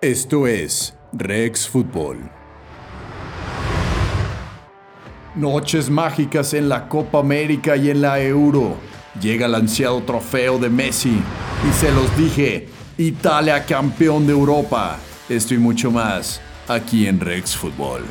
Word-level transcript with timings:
Esto 0.00 0.46
es 0.46 0.94
Rex 1.12 1.66
Fútbol. 1.66 2.30
Noches 5.34 5.90
mágicas 5.90 6.54
en 6.54 6.68
la 6.68 6.88
Copa 6.88 7.18
América 7.18 7.76
y 7.76 7.90
en 7.90 8.02
la 8.02 8.22
Euro. 8.22 8.76
Llega 9.20 9.46
el 9.46 9.56
ansiado 9.56 10.00
trofeo 10.04 10.56
de 10.60 10.70
Messi. 10.70 11.20
Y 11.68 11.72
se 11.72 11.90
los 11.90 12.16
dije, 12.16 12.68
Italia 12.96 13.66
campeón 13.66 14.24
de 14.24 14.34
Europa. 14.34 15.00
Esto 15.28 15.54
y 15.54 15.58
mucho 15.58 15.90
más 15.90 16.40
aquí 16.68 17.08
en 17.08 17.18
Rex 17.18 17.56
Fútbol. 17.56 18.04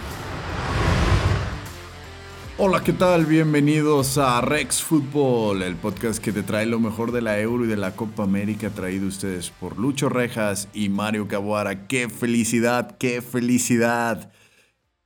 Hola, 2.59 2.81
¿qué 2.83 2.91
tal? 2.91 3.27
Bienvenidos 3.27 4.17
a 4.17 4.41
Rex 4.41 4.81
Fútbol, 4.81 5.61
el 5.61 5.75
podcast 5.75 6.19
que 6.19 6.31
te 6.31 6.41
trae 6.41 6.65
lo 6.65 6.79
mejor 6.79 7.11
de 7.11 7.21
la 7.21 7.39
Euro 7.39 7.65
y 7.65 7.67
de 7.67 7.77
la 7.77 7.95
Copa 7.95 8.23
América, 8.23 8.71
traído 8.71 9.07
ustedes 9.07 9.51
por 9.51 9.77
Lucho 9.77 10.09
Rejas 10.09 10.67
y 10.73 10.89
Mario 10.89 11.27
Cabuara. 11.27 11.85
¡Qué 11.85 12.09
felicidad! 12.09 12.97
¡Qué 12.97 13.21
felicidad! 13.21 14.31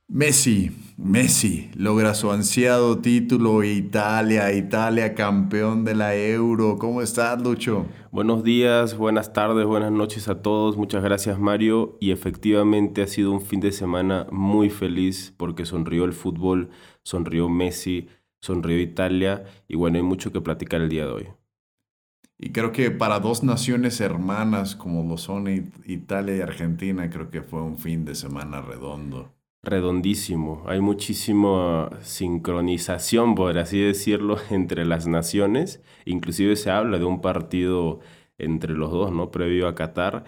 Messi, 0.08 0.70
Messi 0.98 1.70
logra 1.74 2.14
su 2.14 2.30
ansiado 2.30 2.98
título 2.98 3.64
Italia, 3.64 4.52
Italia 4.52 5.14
campeón 5.14 5.84
de 5.84 5.94
la 5.94 6.14
Euro. 6.14 6.78
¿Cómo 6.78 7.00
estás, 7.00 7.40
Lucho? 7.40 7.86
Buenos 8.10 8.44
días, 8.44 8.96
buenas 8.96 9.32
tardes, 9.32 9.64
buenas 9.66 9.90
noches 9.90 10.28
a 10.28 10.42
todos. 10.42 10.76
Muchas 10.76 11.02
gracias, 11.02 11.38
Mario. 11.38 11.96
Y 11.98 12.10
efectivamente 12.10 13.00
ha 13.00 13.06
sido 13.06 13.32
un 13.32 13.40
fin 13.40 13.60
de 13.60 13.72
semana 13.72 14.26
muy 14.30 14.68
feliz 14.68 15.32
porque 15.36 15.64
sonrió 15.64 16.04
el 16.04 16.12
fútbol 16.12 16.68
sonrió 17.04 17.48
Messi, 17.48 18.08
sonrió 18.40 18.80
Italia 18.80 19.44
y 19.68 19.76
bueno, 19.76 19.96
hay 19.96 20.02
mucho 20.02 20.32
que 20.32 20.40
platicar 20.40 20.80
el 20.80 20.88
día 20.88 21.06
de 21.06 21.12
hoy. 21.12 21.28
Y 22.38 22.50
creo 22.50 22.72
que 22.72 22.90
para 22.90 23.20
dos 23.20 23.44
naciones 23.44 24.00
hermanas 24.00 24.74
como 24.74 25.08
lo 25.08 25.16
son 25.16 25.48
Italia 25.86 26.36
y 26.36 26.40
Argentina, 26.40 27.08
creo 27.08 27.30
que 27.30 27.42
fue 27.42 27.62
un 27.62 27.78
fin 27.78 28.04
de 28.04 28.16
semana 28.16 28.60
redondo. 28.60 29.32
Redondísimo. 29.62 30.64
Hay 30.66 30.80
muchísima 30.80 31.88
sincronización, 32.00 33.36
por 33.36 33.56
así 33.58 33.78
decirlo, 33.80 34.38
entre 34.50 34.84
las 34.84 35.06
naciones. 35.06 35.80
Inclusive 36.04 36.56
se 36.56 36.70
habla 36.70 36.98
de 36.98 37.04
un 37.04 37.20
partido 37.20 38.00
entre 38.38 38.72
los 38.74 38.90
dos, 38.90 39.12
¿no? 39.12 39.30
Previo 39.30 39.68
a 39.68 39.76
Qatar. 39.76 40.24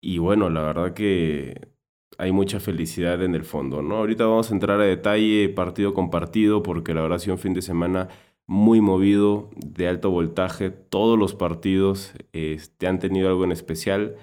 Y 0.00 0.18
bueno, 0.18 0.48
la 0.48 0.62
verdad 0.62 0.94
que 0.94 1.73
hay 2.18 2.32
mucha 2.32 2.60
felicidad 2.60 3.22
en 3.22 3.34
el 3.34 3.44
fondo, 3.44 3.82
¿no? 3.82 3.96
Ahorita 3.96 4.26
vamos 4.26 4.50
a 4.50 4.54
entrar 4.54 4.80
a 4.80 4.84
detalle 4.84 5.48
partido 5.48 5.94
con 5.94 6.10
partido 6.10 6.62
porque 6.62 6.94
la 6.94 7.02
verdad 7.02 7.20
ha 7.26 7.32
un 7.32 7.38
fin 7.38 7.54
de 7.54 7.62
semana 7.62 8.08
muy 8.46 8.80
movido, 8.80 9.50
de 9.56 9.88
alto 9.88 10.10
voltaje. 10.10 10.70
Todos 10.70 11.18
los 11.18 11.34
partidos 11.34 12.12
este, 12.32 12.86
han 12.86 12.98
tenido 12.98 13.28
algo 13.28 13.44
en 13.44 13.52
especial 13.52 14.16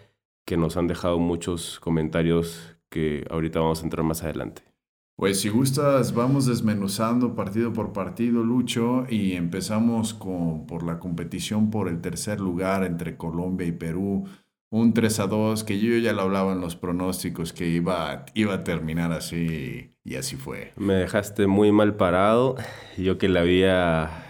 que 0.45 0.57
nos 0.57 0.77
han 0.77 0.87
dejado 0.87 1.19
muchos 1.19 1.79
comentarios 1.79 2.77
que 2.89 3.25
ahorita 3.29 3.59
vamos 3.59 3.81
a 3.81 3.83
entrar 3.83 4.03
más 4.03 4.23
adelante. 4.23 4.63
Pues 5.15 5.41
si 5.41 5.49
gustas, 5.49 6.15
vamos 6.15 6.47
desmenuzando 6.47 7.35
partido 7.35 7.73
por 7.73 7.93
partido, 7.93 8.43
Lucho, 8.43 9.05
y 9.07 9.33
empezamos 9.33 10.15
con, 10.15 10.65
por 10.65 10.83
la 10.83 10.99
competición 10.99 11.69
por 11.69 11.87
el 11.89 12.01
tercer 12.01 12.39
lugar 12.39 12.83
entre 12.83 13.17
Colombia 13.17 13.67
y 13.67 13.71
Perú 13.71 14.25
un 14.71 14.93
3 14.93 15.19
a 15.19 15.27
2 15.27 15.63
que 15.65 15.79
yo 15.79 15.97
ya 15.97 16.13
lo 16.13 16.21
hablaba 16.21 16.53
en 16.53 16.61
los 16.61 16.77
pronósticos 16.77 17.51
que 17.51 17.67
iba, 17.67 18.25
iba 18.33 18.53
a 18.53 18.63
terminar 18.63 19.11
así 19.11 19.91
y 20.03 20.15
así 20.15 20.37
fue. 20.37 20.71
Me 20.77 20.93
dejaste 20.93 21.45
muy 21.45 21.71
mal 21.73 21.95
parado. 21.95 22.55
Yo 22.97 23.17
que 23.17 23.27
le 23.27 23.39
había, 23.39 24.29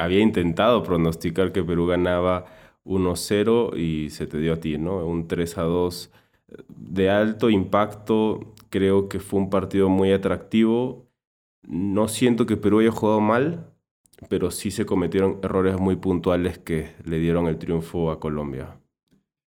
había 0.00 0.20
intentado 0.20 0.82
pronosticar 0.82 1.52
que 1.52 1.62
Perú 1.62 1.86
ganaba 1.86 2.46
1-0 2.84 3.76
y 3.78 4.08
se 4.10 4.26
te 4.26 4.38
dio 4.38 4.54
a 4.54 4.56
ti, 4.56 4.78
¿no? 4.78 5.06
Un 5.06 5.28
3 5.28 5.58
a 5.58 5.62
2 5.62 6.10
de 6.68 7.10
alto 7.10 7.50
impacto. 7.50 8.54
Creo 8.70 9.08
que 9.10 9.20
fue 9.20 9.40
un 9.40 9.50
partido 9.50 9.90
muy 9.90 10.12
atractivo. 10.12 11.06
No 11.62 12.08
siento 12.08 12.46
que 12.46 12.56
Perú 12.56 12.80
haya 12.80 12.90
jugado 12.90 13.20
mal, 13.20 13.70
pero 14.30 14.50
sí 14.50 14.70
se 14.70 14.86
cometieron 14.86 15.38
errores 15.42 15.78
muy 15.78 15.96
puntuales 15.96 16.58
que 16.58 16.92
le 17.04 17.18
dieron 17.18 17.46
el 17.46 17.58
triunfo 17.58 18.10
a 18.10 18.18
Colombia. 18.18 18.81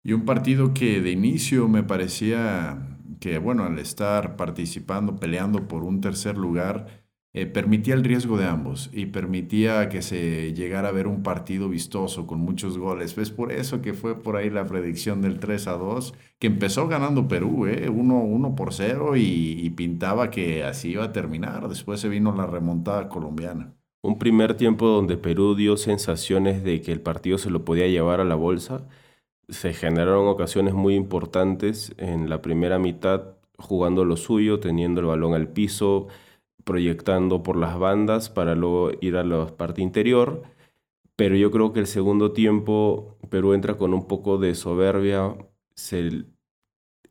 Y 0.05 0.13
un 0.15 0.25
partido 0.25 0.75
que 0.75 1.01
de 1.01 1.13
inicio 1.13 1.69
me 1.69 1.85
parecía 1.85 2.99
que, 3.21 3.39
bueno, 3.39 3.65
al 3.65 3.79
estar 3.79 4.37
participando, 4.37 5.17
peleando 5.17 5.69
por 5.69 5.85
un 5.85 6.01
tercer 6.01 6.37
lugar, 6.37 7.03
eh, 7.35 7.47
permitía 7.47 7.95
el 7.95 8.03
riesgo 8.05 8.37
de 8.37 8.47
ambos 8.47 8.91
y 8.93 9.07
permitía 9.07 9.89
que 9.89 10.03
se 10.03 10.53
llegara 10.55 10.89
a 10.89 10.93
ver 10.93 11.07
un 11.07 11.23
partido 11.23 11.69
vistoso 11.69 12.27
con 12.27 12.41
muchos 12.41 12.77
goles. 12.79 13.17
Es 13.17 13.31
por 13.31 13.53
eso 13.53 13.81
que 13.81 13.95
fue 13.95 14.21
por 14.21 14.37
ahí 14.37 14.51
la 14.51 14.67
predicción 14.67 15.23
del 15.23 15.39
3 15.39 15.69
a 15.69 15.73
2, 15.73 16.15
que 16.41 16.49
empezó 16.49 16.89
ganando 16.89 17.29
Perú, 17.29 17.67
¿eh? 17.67 17.89
1, 17.89 18.55
por 18.57 18.75
0 18.75 19.17
y, 19.17 19.23
y 19.23 19.71
pintaba 19.71 20.31
que 20.31 20.65
así 20.65 20.91
iba 20.91 21.05
a 21.05 21.12
terminar. 21.12 21.69
Después 21.69 22.01
se 22.01 22.09
vino 22.09 22.35
la 22.35 22.47
remontada 22.47 23.09
colombiana. 23.09 23.73
Un 24.03 24.19
primer 24.19 24.55
tiempo 24.55 24.89
donde 24.89 25.17
Perú 25.17 25.55
dio 25.55 25.77
sensaciones 25.77 26.65
de 26.65 26.81
que 26.83 26.91
el 26.91 27.01
partido 27.01 27.39
se 27.39 27.51
lo 27.51 27.65
podía 27.65 27.87
llevar 27.87 28.21
a 28.21 28.25
la 28.25 28.35
bolsa 28.35 28.89
se 29.53 29.75
generaron 29.75 30.29
ocasiones 30.29 30.75
muy 30.75 30.95
importantes 30.95 31.95
en 31.99 32.31
la 32.31 32.41
primera 32.41 32.79
mitad 32.79 33.37
jugando 33.59 34.05
lo 34.05 34.17
suyo, 34.17 34.61
teniendo 34.61 35.01
el 35.01 35.07
balón 35.07 35.35
al 35.35 35.49
piso, 35.49 36.09
proyectando 36.65 37.43
por 37.43 37.57
las 37.57 37.79
bandas 37.79 38.31
para 38.31 38.55
luego 38.55 38.93
ir 39.01 39.17
a 39.17 39.25
la 39.25 39.47
parte 39.47 39.83
interior. 39.83 40.43
Pero 41.17 41.37
yo 41.37 41.51
creo 41.51 41.73
que 41.73 41.81
el 41.81 41.87
segundo 41.87 42.33
tiempo 42.33 43.19
Perú 43.29 43.53
entra 43.53 43.77
con 43.77 43.93
un 43.95 44.09
poco 44.09 44.39
de 44.39 44.55
soberbia, 44.55 45.37
se, 45.75 46.25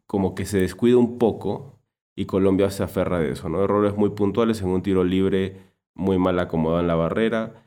como 0.08 0.34
que 0.36 0.46
se 0.46 0.60
descuida 0.60 0.98
un 0.98 1.20
poco 1.20 1.80
y 2.16 2.26
Colombia 2.26 2.72
se 2.72 2.84
aferra 2.84 3.20
de 3.20 3.32
eso, 3.32 3.50
¿no? 3.50 3.64
Errores 3.64 3.96
muy 3.96 4.10
puntuales 4.10 4.62
en 4.62 4.70
un 4.70 4.82
tiro 4.82 5.04
libre 5.04 5.58
muy 5.94 6.18
mal 6.18 6.40
acomodado 6.40 6.82
en 6.82 6.88
la 6.88 6.96
barrera 6.96 7.64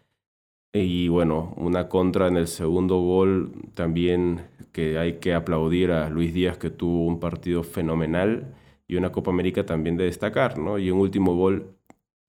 y 0.73 1.07
bueno, 1.09 1.55
una 1.57 1.89
contra 1.89 2.27
en 2.27 2.37
el 2.37 2.49
segundo 2.49 2.99
gol 2.99 3.53
también 3.75 4.49
que 4.75 4.99
hay 4.99 5.21
que 5.21 5.35
aplaudir 5.35 5.93
a 5.93 6.11
Luis 6.11 6.35
Díaz 6.35 6.59
que 6.59 6.69
tuvo 6.69 7.07
un 7.07 7.21
partido 7.21 7.63
fenomenal 7.63 8.57
y 8.89 8.97
una 8.97 9.13
Copa 9.13 9.31
América 9.31 9.65
también 9.65 9.97
de 9.97 10.07
destacar, 10.07 10.59
¿no? 10.59 10.81
Y 10.81 10.91
un 10.91 10.99
último 10.99 11.37
gol 11.37 11.77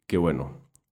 que 0.05 0.17
bueno, 0.17 0.51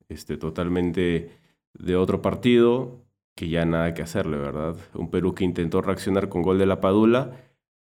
este, 0.10 0.36
totalmente 0.38 1.30
de 1.76 1.96
otro 1.96 2.24
partido 2.24 3.06
que 3.36 3.50
ya 3.50 3.66
nada 3.66 3.94
que 3.94 4.02
hacerle, 4.02 4.38
¿verdad? 4.38 4.76
Un 4.96 5.12
Perú 5.12 5.36
que 5.36 5.44
intentó 5.44 5.84
reaccionar 5.84 6.28
con 6.28 6.42
gol 6.42 6.58
de 6.58 6.66
la 6.66 6.82
Padula, 6.82 7.38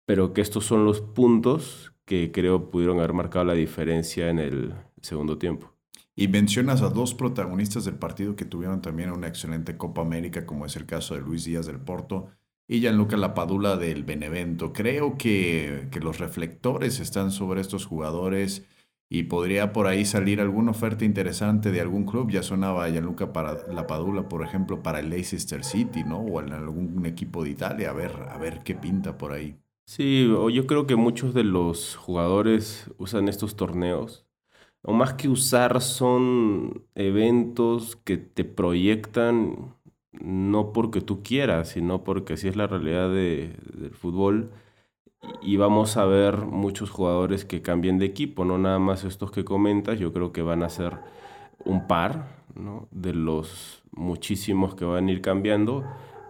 pero 0.04 0.34
que 0.34 0.42
estos 0.42 0.66
son 0.66 0.84
los 0.84 1.00
puntos 1.00 1.94
que 2.04 2.32
creo 2.32 2.70
pudieron 2.70 2.98
haber 2.98 3.14
marcado 3.14 3.46
la 3.46 3.54
diferencia 3.54 4.28
en 4.28 4.40
el 4.40 4.74
segundo 5.00 5.38
tiempo. 5.38 5.72
Y 6.14 6.28
mencionas 6.28 6.82
a 6.82 6.90
dos 6.90 7.14
protagonistas 7.14 7.86
del 7.86 7.94
partido 7.94 8.36
que 8.36 8.44
tuvieron 8.44 8.82
también 8.82 9.10
una 9.10 9.26
excelente 9.26 9.78
Copa 9.78 10.02
América, 10.02 10.44
como 10.44 10.66
es 10.66 10.76
el 10.76 10.84
caso 10.84 11.14
de 11.14 11.22
Luis 11.22 11.46
Díaz 11.46 11.64
del 11.64 11.80
Porto 11.80 12.28
y 12.68 12.80
Gianluca 12.80 13.16
Lapadula 13.16 13.76
del 13.76 14.04
Benevento. 14.04 14.72
Creo 14.72 15.16
que, 15.18 15.88
que 15.90 16.00
los 16.00 16.18
reflectores 16.18 17.00
están 17.00 17.30
sobre 17.30 17.60
estos 17.60 17.86
jugadores 17.86 18.66
y 19.08 19.24
podría 19.24 19.72
por 19.72 19.86
ahí 19.86 20.04
salir 20.04 20.40
alguna 20.40 20.72
oferta 20.72 21.04
interesante 21.04 21.70
de 21.70 21.80
algún 21.80 22.04
club. 22.04 22.30
Ya 22.30 22.42
sonaba 22.42 22.88
Gianluca 22.88 23.32
para 23.32 23.66
Lapadula, 23.68 24.28
por 24.28 24.42
ejemplo, 24.42 24.82
para 24.82 25.00
el 25.00 25.10
Leicester 25.10 25.64
City, 25.64 26.04
¿no? 26.04 26.18
O 26.20 26.40
en 26.40 26.52
algún 26.52 27.04
equipo 27.06 27.44
de 27.44 27.50
Italia. 27.50 27.90
A 27.90 27.92
ver, 27.92 28.12
a 28.30 28.38
ver 28.38 28.60
qué 28.64 28.74
pinta 28.74 29.18
por 29.18 29.32
ahí. 29.32 29.56
Sí, 29.86 30.26
yo 30.26 30.66
creo 30.66 30.86
que 30.86 30.96
muchos 30.96 31.34
de 31.34 31.44
los 31.44 31.96
jugadores 31.96 32.90
usan 32.96 33.28
estos 33.28 33.54
torneos 33.54 34.24
o 34.84 34.92
más 34.92 35.14
que 35.14 35.28
usar 35.28 35.80
son 35.80 36.84
eventos 36.94 37.96
que 37.96 38.18
te 38.18 38.44
proyectan 38.44 39.74
no 40.20 40.72
porque 40.72 41.00
tú 41.00 41.22
quieras, 41.22 41.70
sino 41.70 42.04
porque 42.04 42.34
así 42.34 42.48
es 42.48 42.56
la 42.56 42.66
realidad 42.66 43.10
de, 43.10 43.56
del 43.74 43.94
fútbol. 43.94 44.50
Y 45.42 45.56
vamos 45.56 45.96
a 45.96 46.04
ver 46.04 46.38
muchos 46.38 46.90
jugadores 46.90 47.44
que 47.44 47.62
cambien 47.62 47.98
de 47.98 48.06
equipo, 48.06 48.44
no 48.44 48.58
nada 48.58 48.78
más 48.78 49.04
estos 49.04 49.30
que 49.30 49.44
comentas, 49.44 49.98
yo 49.98 50.12
creo 50.12 50.32
que 50.32 50.42
van 50.42 50.62
a 50.62 50.68
ser 50.68 50.98
un 51.64 51.86
par 51.86 52.28
¿no? 52.54 52.88
de 52.90 53.14
los 53.14 53.82
muchísimos 53.92 54.74
que 54.74 54.84
van 54.84 55.08
a 55.08 55.12
ir 55.12 55.22
cambiando, 55.22 55.84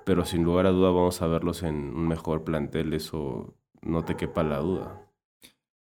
pero 0.05 0.25
sin 0.25 0.45
lugar 0.45 0.67
a 0.67 0.71
duda 0.71 0.91
vamos 0.91 1.23
a 1.23 1.27
verlos 1.27 1.63
en 1.63 1.77
un 1.77 2.09
mejor 2.09 2.45
plantel, 2.45 2.93
eso 2.95 3.55
no 3.83 4.05
te 4.05 4.17
quepa 4.17 4.43
la 4.43 4.59
duda. 4.59 5.04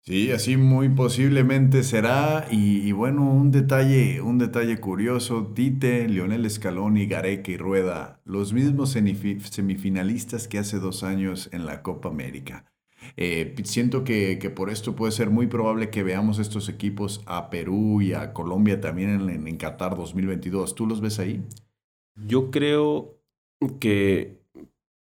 Sí, 0.08 0.32
así 0.32 0.56
muy 0.56 0.88
posiblemente 0.88 1.84
será. 1.84 2.48
Y, 2.50 2.94
bueno, 2.94 3.30
un 3.30 3.52
detalle, 3.52 4.22
un 4.22 4.38
detalle 4.38 4.80
curioso, 4.80 5.48
Tite, 5.54 6.08
Lionel 6.08 6.50
Scaloni, 6.50 7.08
Gareca 7.08 7.52
y 7.52 7.58
Rueda, 7.58 8.22
los 8.24 8.54
mismos 8.54 8.92
semifinalistas 8.92 10.48
que 10.48 10.60
hace 10.60 10.80
dos 10.80 11.04
años 11.04 11.50
en 11.52 11.66
la 11.66 11.82
Copa 11.82 12.08
América. 12.08 12.64
Eh, 13.18 13.54
siento 13.66 14.06
que, 14.06 14.38
por 14.56 14.70
esto 14.70 14.96
puede 14.96 15.12
ser 15.12 15.30
muy 15.30 15.48
probable 15.48 15.90
que 15.90 16.04
veamos 16.04 16.40
estos 16.40 16.70
equipos 16.70 17.22
a 17.26 17.50
Perú 17.50 18.02
y 18.02 18.14
a 18.14 18.32
Colombia 18.32 18.80
también 18.80 19.10
en, 19.10 19.46
en 19.46 19.58
Qatar 19.58 19.98
2022. 19.98 20.74
¿Tú 20.74 20.88
los 20.88 21.02
ves 21.02 21.20
ahí? 21.20 21.44
Yo 22.16 22.50
creo 22.50 23.20
que 23.82 24.40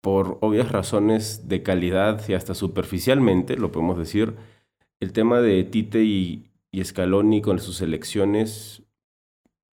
por 0.00 0.38
obvias 0.40 0.72
razones 0.72 1.46
de 1.46 1.62
calidad 1.62 2.28
y 2.28 2.34
hasta 2.34 2.54
superficialmente, 2.54 3.56
lo 3.56 3.70
podemos 3.70 3.98
decir, 3.98 4.34
el 5.00 5.12
tema 5.12 5.40
de 5.40 5.64
Tite 5.64 6.02
y, 6.04 6.50
y 6.70 6.84
Scaloni 6.84 7.42
con 7.42 7.58
sus 7.58 7.80
elecciones, 7.80 8.82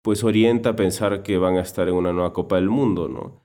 pues 0.02 0.24
orienta 0.24 0.72
a 0.72 0.76
pensar 0.76 1.24
que 1.24 1.38
van 1.38 1.58
a 1.58 1.62
estar 1.62 1.88
en 1.88 1.96
una 1.96 2.14
nueva 2.14 2.34
Copa 2.34 2.56
del 2.56 2.70
Mundo, 2.70 3.08
¿no? 3.08 3.42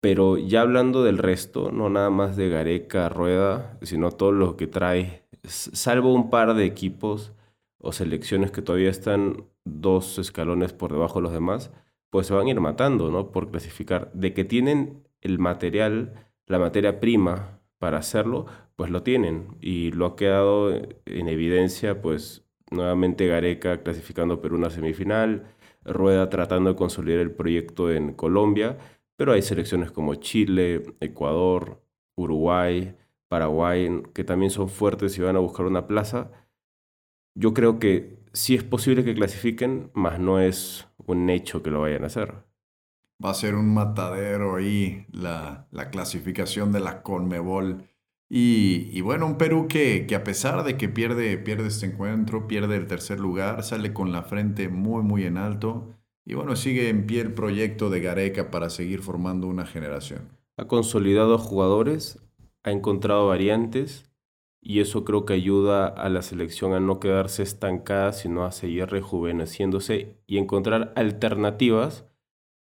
Pero 0.00 0.36
ya 0.36 0.62
hablando 0.62 1.04
del 1.04 1.18
resto, 1.18 1.70
no 1.70 1.88
nada 1.88 2.10
más 2.10 2.36
de 2.36 2.48
Gareca, 2.48 3.08
Rueda, 3.08 3.78
sino 3.82 4.10
todo 4.10 4.32
lo 4.32 4.56
que 4.56 4.66
trae, 4.66 5.22
salvo 5.44 6.12
un 6.12 6.28
par 6.28 6.54
de 6.54 6.64
equipos 6.64 7.32
o 7.78 7.92
selecciones 7.92 8.50
que 8.50 8.62
todavía 8.62 8.90
están 8.90 9.44
dos 9.64 10.18
escalones 10.18 10.72
por 10.72 10.92
debajo 10.92 11.20
de 11.20 11.22
los 11.24 11.32
demás, 11.32 11.70
pues 12.10 12.26
se 12.26 12.34
van 12.34 12.46
a 12.46 12.50
ir 12.50 12.60
matando, 12.60 13.10
¿no? 13.10 13.30
Por 13.30 13.50
clasificar. 13.50 14.10
De 14.12 14.34
que 14.34 14.44
tienen 14.44 15.04
el 15.20 15.38
material, 15.38 16.14
la 16.46 16.58
materia 16.58 16.98
prima 17.00 17.60
para 17.82 17.98
hacerlo, 17.98 18.46
pues 18.76 18.92
lo 18.92 19.02
tienen. 19.02 19.56
Y 19.60 19.90
lo 19.90 20.06
ha 20.06 20.14
quedado 20.14 20.70
en 20.72 21.28
evidencia, 21.28 22.00
pues 22.00 22.44
nuevamente 22.70 23.26
Gareca 23.26 23.82
clasificando 23.82 24.40
Perú 24.40 24.54
una 24.56 24.70
semifinal, 24.70 25.48
Rueda 25.84 26.28
tratando 26.30 26.70
de 26.70 26.76
consolidar 26.76 27.18
el 27.18 27.32
proyecto 27.32 27.90
en 27.90 28.12
Colombia, 28.14 28.78
pero 29.16 29.32
hay 29.32 29.42
selecciones 29.42 29.90
como 29.90 30.14
Chile, 30.14 30.94
Ecuador, 31.00 31.82
Uruguay, 32.14 32.94
Paraguay, 33.26 33.90
que 34.14 34.22
también 34.22 34.52
son 34.52 34.68
fuertes 34.68 35.18
y 35.18 35.22
van 35.22 35.34
a 35.34 35.40
buscar 35.40 35.66
una 35.66 35.88
plaza. 35.88 36.30
Yo 37.34 37.52
creo 37.52 37.80
que 37.80 38.16
sí 38.32 38.54
es 38.54 38.62
posible 38.62 39.02
que 39.02 39.14
clasifiquen, 39.14 39.90
mas 39.92 40.20
no 40.20 40.38
es 40.38 40.86
un 41.04 41.28
hecho 41.30 41.64
que 41.64 41.70
lo 41.70 41.80
vayan 41.80 42.04
a 42.04 42.06
hacer. 42.06 42.44
Va 43.24 43.30
a 43.30 43.34
ser 43.34 43.54
un 43.54 43.72
matadero 43.72 44.56
ahí 44.56 45.06
la, 45.12 45.66
la 45.70 45.90
clasificación 45.90 46.72
de 46.72 46.80
la 46.80 47.02
Conmebol. 47.02 47.84
Y, 48.34 48.98
bueno, 49.02 49.26
un 49.26 49.36
Perú 49.36 49.68
que, 49.68 50.06
que, 50.06 50.14
a 50.14 50.24
pesar 50.24 50.64
de 50.64 50.78
que 50.78 50.88
pierde, 50.88 51.36
pierde 51.36 51.68
este 51.68 51.84
encuentro, 51.84 52.48
pierde 52.48 52.76
el 52.76 52.86
tercer 52.86 53.20
lugar, 53.20 53.62
sale 53.62 53.92
con 53.92 54.10
la 54.10 54.22
frente 54.22 54.70
muy, 54.70 55.02
muy 55.02 55.24
en 55.24 55.36
alto. 55.36 55.94
Y 56.24 56.34
bueno, 56.34 56.56
sigue 56.56 56.88
en 56.88 57.06
pie 57.06 57.20
el 57.20 57.34
proyecto 57.34 57.90
de 57.90 58.00
Gareca 58.00 58.50
para 58.50 58.70
seguir 58.70 59.02
formando 59.02 59.48
una 59.48 59.66
generación. 59.66 60.30
Ha 60.56 60.66
consolidado 60.66 61.36
jugadores, 61.36 62.20
ha 62.62 62.70
encontrado 62.70 63.26
variantes 63.26 64.10
y 64.60 64.80
eso 64.80 65.04
creo 65.04 65.26
que 65.26 65.34
ayuda 65.34 65.88
a 65.88 66.08
la 66.08 66.22
selección 66.22 66.72
a 66.72 66.80
no 66.80 67.00
quedarse 67.00 67.42
estancada, 67.42 68.12
sino 68.12 68.44
a 68.44 68.52
seguir 68.52 68.86
rejuveneciéndose 68.86 70.16
y 70.26 70.38
encontrar 70.38 70.92
alternativas 70.94 72.06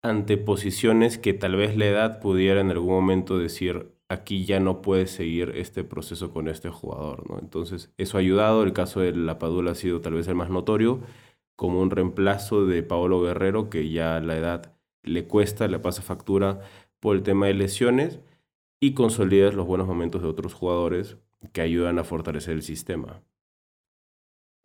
ante 0.02 0.36
posiciones 0.36 1.18
que 1.18 1.34
tal 1.34 1.56
vez 1.56 1.76
la 1.76 1.86
edad 1.86 2.20
pudiera 2.20 2.60
en 2.60 2.70
algún 2.70 2.94
momento 2.94 3.38
decir 3.38 3.92
aquí 4.08 4.44
ya 4.44 4.60
no 4.60 4.80
puede 4.82 5.06
seguir 5.06 5.52
este 5.56 5.84
proceso 5.84 6.32
con 6.32 6.48
este 6.48 6.70
jugador, 6.70 7.28
¿no? 7.30 7.38
Entonces, 7.38 7.92
eso 7.98 8.16
ha 8.16 8.20
ayudado, 8.20 8.62
el 8.62 8.72
caso 8.72 9.00
de 9.00 9.12
La 9.12 9.38
Padula 9.38 9.72
ha 9.72 9.74
sido 9.74 10.00
tal 10.00 10.14
vez 10.14 10.28
el 10.28 10.34
más 10.34 10.50
notorio, 10.50 11.00
como 11.56 11.80
un 11.82 11.90
reemplazo 11.90 12.66
de 12.66 12.82
Paolo 12.82 13.20
Guerrero, 13.20 13.68
que 13.70 13.90
ya 13.90 14.20
la 14.20 14.36
edad 14.36 14.76
le 15.02 15.26
cuesta, 15.26 15.68
le 15.68 15.78
pasa 15.78 16.02
factura 16.02 16.60
por 17.00 17.16
el 17.16 17.22
tema 17.22 17.46
de 17.46 17.54
lesiones, 17.54 18.20
y 18.80 18.94
consolidar 18.94 19.54
los 19.54 19.66
buenos 19.66 19.86
momentos 19.88 20.22
de 20.22 20.28
otros 20.28 20.54
jugadores 20.54 21.18
que 21.52 21.60
ayudan 21.60 21.98
a 21.98 22.04
fortalecer 22.04 22.54
el 22.54 22.62
sistema. 22.62 23.22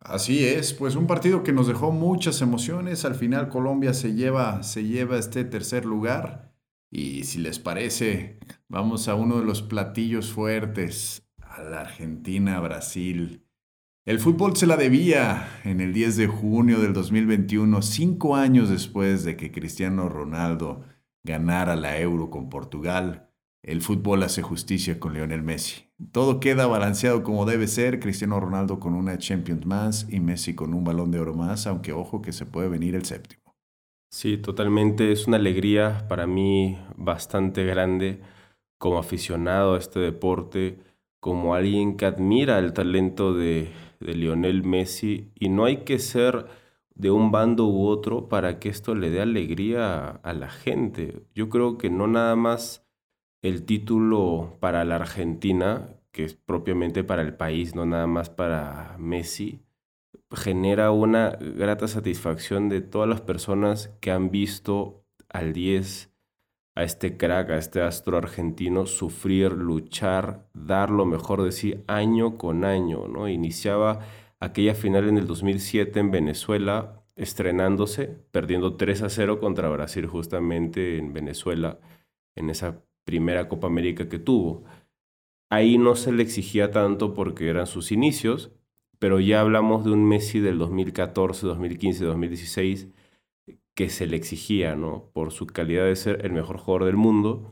Así 0.04 0.44
es, 0.44 0.74
pues 0.74 0.96
un 0.96 1.06
partido 1.06 1.42
que 1.42 1.54
nos 1.54 1.66
dejó 1.66 1.90
muchas 1.90 2.42
emociones. 2.42 3.06
Al 3.06 3.14
final 3.14 3.48
Colombia 3.48 3.94
se 3.94 4.12
lleva, 4.12 4.62
se 4.62 4.84
lleva 4.84 5.18
este 5.18 5.44
tercer 5.44 5.86
lugar. 5.86 6.52
Y 6.90 7.24
si 7.24 7.38
les 7.38 7.58
parece, 7.58 8.38
vamos 8.68 9.08
a 9.08 9.14
uno 9.14 9.38
de 9.40 9.46
los 9.46 9.62
platillos 9.62 10.30
fuertes, 10.30 11.26
a 11.38 11.62
la 11.62 11.80
Argentina-Brasil. 11.80 13.46
El 14.04 14.20
fútbol 14.20 14.54
se 14.56 14.66
la 14.66 14.76
debía 14.76 15.48
en 15.64 15.80
el 15.80 15.94
10 15.94 16.18
de 16.18 16.26
junio 16.26 16.80
del 16.80 16.92
2021, 16.92 17.80
cinco 17.80 18.36
años 18.36 18.68
después 18.68 19.24
de 19.24 19.38
que 19.38 19.50
Cristiano 19.50 20.10
Ronaldo 20.10 20.84
ganara 21.22 21.76
la 21.76 21.98
Euro 21.98 22.28
con 22.28 22.50
Portugal. 22.50 23.30
El 23.64 23.80
fútbol 23.80 24.22
hace 24.22 24.42
justicia 24.42 25.00
con 25.00 25.14
Lionel 25.14 25.42
Messi. 25.42 25.86
Todo 26.12 26.38
queda 26.38 26.66
balanceado 26.66 27.22
como 27.22 27.46
debe 27.46 27.66
ser, 27.66 27.98
Cristiano 27.98 28.38
Ronaldo 28.38 28.78
con 28.78 28.92
una 28.92 29.16
Champions 29.16 29.64
más 29.64 30.06
y 30.10 30.20
Messi 30.20 30.54
con 30.54 30.74
un 30.74 30.84
balón 30.84 31.10
de 31.10 31.18
oro 31.18 31.32
más, 31.32 31.66
aunque 31.66 31.94
ojo 31.94 32.20
que 32.20 32.32
se 32.32 32.44
puede 32.44 32.68
venir 32.68 32.94
el 32.94 33.06
séptimo. 33.06 33.56
Sí, 34.10 34.36
totalmente. 34.36 35.12
Es 35.12 35.26
una 35.26 35.38
alegría 35.38 36.04
para 36.10 36.26
mí 36.26 36.78
bastante 36.94 37.64
grande 37.64 38.20
como 38.76 38.98
aficionado 38.98 39.76
a 39.76 39.78
este 39.78 39.98
deporte, 39.98 40.80
como 41.18 41.54
alguien 41.54 41.96
que 41.96 42.04
admira 42.04 42.58
el 42.58 42.74
talento 42.74 43.32
de, 43.32 43.70
de 43.98 44.14
Lionel 44.14 44.62
Messi 44.62 45.32
y 45.34 45.48
no 45.48 45.64
hay 45.64 45.84
que 45.84 45.98
ser 45.98 46.48
de 46.94 47.10
un 47.10 47.30
bando 47.30 47.66
u 47.66 47.86
otro 47.86 48.28
para 48.28 48.58
que 48.58 48.68
esto 48.68 48.94
le 48.94 49.08
dé 49.08 49.22
alegría 49.22 50.10
a 50.10 50.34
la 50.34 50.50
gente. 50.50 51.24
Yo 51.34 51.48
creo 51.48 51.78
que 51.78 51.88
no 51.88 52.06
nada 52.06 52.36
más 52.36 52.83
el 53.44 53.66
título 53.66 54.56
para 54.58 54.86
la 54.86 54.96
Argentina, 54.96 55.90
que 56.12 56.24
es 56.24 56.32
propiamente 56.34 57.04
para 57.04 57.20
el 57.20 57.34
país, 57.34 57.74
no 57.74 57.84
nada 57.84 58.06
más 58.06 58.30
para 58.30 58.96
Messi, 58.98 59.60
genera 60.30 60.90
una 60.92 61.36
grata 61.38 61.86
satisfacción 61.86 62.70
de 62.70 62.80
todas 62.80 63.06
las 63.06 63.20
personas 63.20 63.90
que 64.00 64.10
han 64.10 64.30
visto 64.30 65.04
al 65.28 65.52
10 65.52 66.10
a 66.74 66.84
este 66.84 67.18
crack, 67.18 67.50
a 67.50 67.58
este 67.58 67.82
astro 67.82 68.16
argentino, 68.16 68.86
sufrir, 68.86 69.52
luchar, 69.52 70.48
dar 70.54 70.88
lo 70.88 71.04
mejor 71.04 71.42
de 71.42 71.52
sí 71.52 71.84
año 71.86 72.38
con 72.38 72.64
año, 72.64 73.08
¿no? 73.08 73.28
Iniciaba 73.28 74.00
aquella 74.40 74.74
final 74.74 75.06
en 75.06 75.18
el 75.18 75.26
2007 75.26 76.00
en 76.00 76.10
Venezuela, 76.10 77.04
estrenándose, 77.14 78.06
perdiendo 78.06 78.76
3 78.76 79.02
a 79.02 79.10
0 79.10 79.38
contra 79.38 79.68
Brasil 79.68 80.06
justamente 80.06 80.96
en 80.96 81.12
Venezuela, 81.12 81.78
en 82.36 82.48
esa 82.48 82.80
primera 83.04 83.48
Copa 83.48 83.66
América 83.66 84.08
que 84.08 84.18
tuvo. 84.18 84.64
Ahí 85.50 85.78
no 85.78 85.96
se 85.96 86.12
le 86.12 86.22
exigía 86.22 86.70
tanto 86.70 87.14
porque 87.14 87.48
eran 87.48 87.66
sus 87.66 87.92
inicios, 87.92 88.52
pero 88.98 89.20
ya 89.20 89.40
hablamos 89.40 89.84
de 89.84 89.92
un 89.92 90.04
Messi 90.04 90.40
del 90.40 90.58
2014, 90.58 91.46
2015, 91.46 92.04
2016 92.04 92.88
que 93.74 93.90
se 93.90 94.06
le 94.06 94.16
exigía, 94.16 94.76
¿no? 94.76 95.10
Por 95.12 95.32
su 95.32 95.46
calidad 95.46 95.86
de 95.86 95.96
ser 95.96 96.24
el 96.24 96.32
mejor 96.32 96.58
jugador 96.58 96.86
del 96.86 96.96
mundo, 96.96 97.50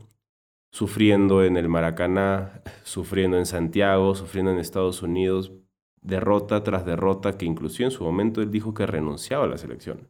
sufriendo 0.71 1.43
en 1.43 1.57
el 1.57 1.69
Maracaná, 1.69 2.61
sufriendo 2.83 3.37
en 3.37 3.45
Santiago, 3.45 4.15
sufriendo 4.15 4.51
en 4.51 4.59
Estados 4.59 5.01
Unidos, 5.03 5.51
derrota 6.01 6.63
tras 6.63 6.85
derrota, 6.85 7.37
que 7.37 7.45
inclusive 7.45 7.85
en 7.85 7.91
su 7.91 8.03
momento 8.03 8.41
él 8.41 8.51
dijo 8.51 8.73
que 8.73 8.85
renunciaba 8.85 9.45
a 9.45 9.47
la 9.47 9.57
selección. 9.57 10.09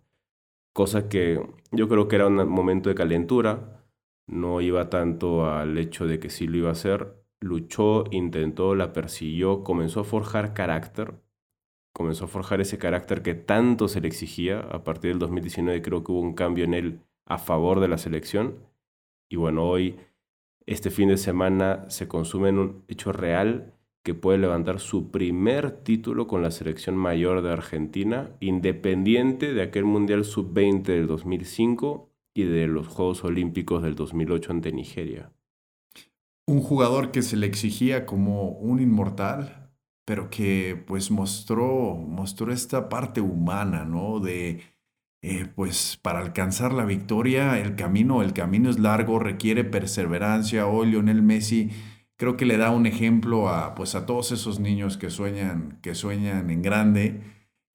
Cosa 0.73 1.09
que 1.09 1.41
yo 1.71 1.87
creo 1.87 2.07
que 2.07 2.15
era 2.15 2.27
un 2.27 2.47
momento 2.47 2.89
de 2.89 2.95
calentura, 2.95 3.82
no 4.27 4.61
iba 4.61 4.89
tanto 4.89 5.45
al 5.45 5.77
hecho 5.77 6.07
de 6.07 6.19
que 6.19 6.29
sí 6.29 6.47
lo 6.47 6.57
iba 6.57 6.69
a 6.69 6.73
hacer, 6.73 7.23
luchó, 7.41 8.05
intentó, 8.11 8.75
la 8.75 8.93
persiguió, 8.93 9.63
comenzó 9.63 10.01
a 10.01 10.05
forjar 10.05 10.53
carácter, 10.53 11.15
comenzó 11.93 12.25
a 12.25 12.29
forjar 12.29 12.61
ese 12.61 12.77
carácter 12.77 13.21
que 13.21 13.35
tanto 13.35 13.87
se 13.87 14.01
le 14.01 14.07
exigía. 14.07 14.59
A 14.59 14.83
partir 14.83 15.11
del 15.11 15.19
2019 15.19 15.81
creo 15.81 16.03
que 16.03 16.11
hubo 16.11 16.21
un 16.21 16.33
cambio 16.33 16.65
en 16.65 16.73
él 16.73 16.99
a 17.25 17.37
favor 17.37 17.79
de 17.79 17.87
la 17.87 17.97
selección. 17.97 18.59
Y 19.29 19.35
bueno, 19.35 19.65
hoy, 19.65 19.97
este 20.65 20.89
fin 20.89 21.09
de 21.09 21.17
semana, 21.17 21.89
se 21.89 22.07
consume 22.07 22.49
en 22.49 22.59
un 22.59 22.85
hecho 22.87 23.11
real 23.11 23.73
que 24.03 24.13
puede 24.13 24.37
levantar 24.37 24.79
su 24.79 25.11
primer 25.11 25.71
título 25.83 26.27
con 26.27 26.41
la 26.41 26.51
selección 26.51 26.97
mayor 26.97 27.41
de 27.41 27.51
Argentina, 27.51 28.31
independiente 28.41 29.53
de 29.53 29.61
aquel 29.61 29.85
Mundial 29.85 30.25
Sub-20 30.25 30.83
del 30.83 31.07
2005 31.07 32.12
y 32.33 32.43
de 32.43 32.67
los 32.67 32.87
Juegos 32.87 33.23
Olímpicos 33.23 33.83
del 33.83 33.95
2008 33.95 34.51
ante 34.51 34.71
Nigeria. 34.71 35.31
Un 36.45 36.61
jugador 36.61 37.11
que 37.11 37.21
se 37.21 37.37
le 37.37 37.47
exigía 37.47 38.05
como 38.05 38.49
un 38.49 38.79
inmortal, 38.79 39.71
pero 40.05 40.29
que 40.29 40.81
pues 40.87 41.11
mostró, 41.11 41.95
mostró 41.95 42.51
esta 42.51 42.89
parte 42.89 43.21
humana, 43.21 43.85
¿no? 43.85 44.19
De, 44.19 44.61
eh, 45.21 45.45
pues 45.55 45.97
para 46.01 46.19
alcanzar 46.19 46.73
la 46.73 46.83
victoria, 46.83 47.57
el 47.59 47.75
camino, 47.75 48.21
el 48.21 48.33
camino 48.33 48.69
es 48.69 48.77
largo, 48.77 49.19
requiere 49.19 49.63
perseverancia. 49.63 50.67
Hoy 50.67 50.91
Lionel 50.91 51.21
Messi 51.21 51.69
creo 52.17 52.35
que 52.35 52.45
le 52.45 52.57
da 52.57 52.71
un 52.71 52.85
ejemplo 52.87 53.47
a, 53.47 53.73
pues 53.73 53.95
a 53.95 54.05
todos 54.05 54.33
esos 54.33 54.59
niños 54.59 54.97
que 54.97 55.09
sueñan, 55.09 55.79
que 55.81 55.95
sueñan 55.95 56.49
en 56.49 56.61
grande 56.61 57.21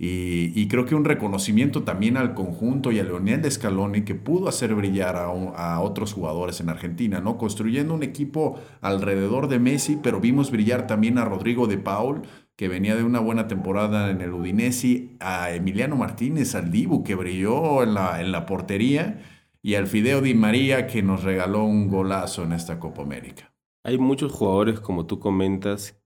y, 0.00 0.68
creo 0.68 0.84
que 0.84 0.94
un 0.94 1.04
reconocimiento 1.04 1.82
también 1.82 2.16
al 2.16 2.32
conjunto 2.34 2.92
y 2.92 3.00
a 3.00 3.02
Leonel 3.02 3.42
de 3.42 3.50
Scaloni 3.50 4.02
que 4.02 4.14
pudo 4.14 4.48
hacer 4.48 4.72
brillar 4.76 5.16
a, 5.16 5.80
otros 5.80 6.12
jugadores 6.12 6.60
en 6.60 6.68
Argentina, 6.68 7.20
¿no? 7.20 7.36
Construyendo 7.36 7.94
un 7.94 8.04
equipo 8.04 8.60
alrededor 8.80 9.48
de 9.48 9.58
Messi, 9.58 9.98
pero 10.00 10.20
vimos 10.20 10.52
brillar 10.52 10.86
también 10.86 11.18
a 11.18 11.24
Rodrigo 11.24 11.66
de 11.66 11.78
Paul, 11.78 12.22
que 12.54 12.68
venía 12.68 12.94
de 12.94 13.02
una 13.02 13.18
buena 13.18 13.48
temporada 13.48 14.10
en 14.10 14.20
el 14.20 14.32
Udinese, 14.34 15.16
a 15.18 15.50
Emiliano 15.52 15.96
Martínez, 15.96 16.54
al 16.54 16.70
Dibu, 16.70 17.02
que 17.02 17.16
brilló 17.16 17.82
en 17.82 17.94
la, 17.94 18.20
en 18.20 18.30
la 18.30 18.46
portería. 18.46 19.20
y 19.62 19.74
al 19.74 19.88
Fideo 19.88 20.20
Di 20.20 20.34
María 20.34 20.86
que 20.86 21.02
nos 21.02 21.24
regaló 21.24 21.64
un 21.64 21.88
golazo 21.88 22.44
en 22.44 22.52
esta 22.52 22.78
Copa 22.78 23.02
América. 23.02 23.52
Hay 23.82 23.98
muchos 23.98 24.30
jugadores, 24.32 24.78
como 24.78 25.06
tú 25.06 25.18
comentas, 25.18 26.00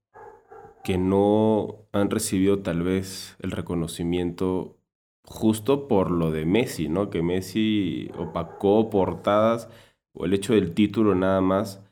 que 0.84 0.98
no 0.98 1.86
han 1.92 2.10
recibido 2.10 2.60
tal 2.60 2.82
vez 2.82 3.36
el 3.40 3.50
reconocimiento 3.52 4.76
justo 5.24 5.88
por 5.88 6.10
lo 6.10 6.30
de 6.30 6.44
Messi, 6.44 6.88
¿no? 6.88 7.10
Que 7.10 7.22
Messi 7.22 8.10
opacó 8.18 8.90
portadas 8.90 9.68
o 10.12 10.24
el 10.24 10.34
hecho 10.34 10.54
del 10.54 10.74
título 10.74 11.14
nada 11.14 11.40
más. 11.40 11.82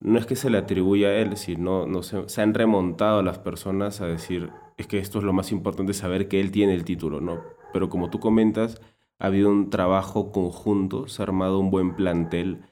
No 0.00 0.18
es 0.18 0.26
que 0.26 0.36
se 0.36 0.50
le 0.50 0.58
atribuya 0.58 1.08
a 1.08 1.14
él, 1.16 1.36
sino 1.36 1.86
no 1.86 2.02
se, 2.02 2.28
se 2.28 2.42
han 2.42 2.54
remontado 2.54 3.22
las 3.22 3.38
personas 3.38 4.00
a 4.00 4.06
decir, 4.06 4.50
es 4.76 4.86
que 4.86 4.98
esto 4.98 5.18
es 5.18 5.24
lo 5.24 5.32
más 5.32 5.50
importante, 5.50 5.94
saber 5.94 6.28
que 6.28 6.40
él 6.40 6.50
tiene 6.50 6.74
el 6.74 6.84
título, 6.84 7.20
¿no? 7.20 7.42
Pero 7.72 7.88
como 7.88 8.10
tú 8.10 8.20
comentas, 8.20 8.80
ha 9.18 9.26
habido 9.26 9.50
un 9.50 9.70
trabajo 9.70 10.32
conjunto, 10.32 11.08
se 11.08 11.22
ha 11.22 11.24
armado 11.24 11.58
un 11.58 11.70
buen 11.70 11.96
plantel 11.96 12.62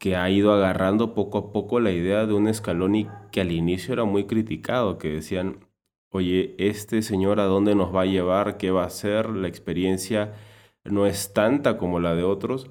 que 0.00 0.16
ha 0.16 0.30
ido 0.30 0.54
agarrando 0.54 1.14
poco 1.14 1.36
a 1.38 1.52
poco 1.52 1.78
la 1.78 1.92
idea 1.92 2.24
de 2.26 2.32
un 2.32 2.52
Scaloni 2.52 3.06
que 3.30 3.42
al 3.42 3.52
inicio 3.52 3.92
era 3.92 4.04
muy 4.04 4.24
criticado, 4.24 4.96
que 4.96 5.10
decían, 5.10 5.66
oye, 6.08 6.54
este 6.58 7.02
señor 7.02 7.38
a 7.38 7.44
dónde 7.44 7.74
nos 7.74 7.94
va 7.94 8.02
a 8.02 8.06
llevar, 8.06 8.56
qué 8.56 8.70
va 8.70 8.84
a 8.84 8.86
hacer, 8.86 9.28
la 9.28 9.46
experiencia 9.46 10.32
no 10.84 11.06
es 11.06 11.34
tanta 11.34 11.76
como 11.76 12.00
la 12.00 12.14
de 12.14 12.24
otros, 12.24 12.70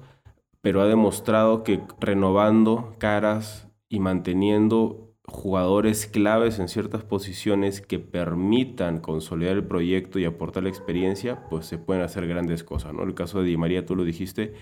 pero 0.60 0.82
ha 0.82 0.86
demostrado 0.86 1.62
que 1.62 1.80
renovando 2.00 2.96
caras 2.98 3.68
y 3.88 4.00
manteniendo 4.00 5.14
jugadores 5.24 6.08
claves 6.08 6.58
en 6.58 6.68
ciertas 6.68 7.04
posiciones 7.04 7.80
que 7.80 8.00
permitan 8.00 8.98
consolidar 8.98 9.54
el 9.54 9.64
proyecto 9.64 10.18
y 10.18 10.24
aportar 10.24 10.64
la 10.64 10.68
experiencia, 10.70 11.46
pues 11.48 11.66
se 11.66 11.78
pueden 11.78 12.02
hacer 12.02 12.26
grandes 12.26 12.64
cosas, 12.64 12.92
¿no? 12.92 13.04
El 13.04 13.14
caso 13.14 13.38
de 13.38 13.46
Di 13.46 13.56
María, 13.56 13.86
tú 13.86 13.94
lo 13.94 14.02
dijiste, 14.02 14.54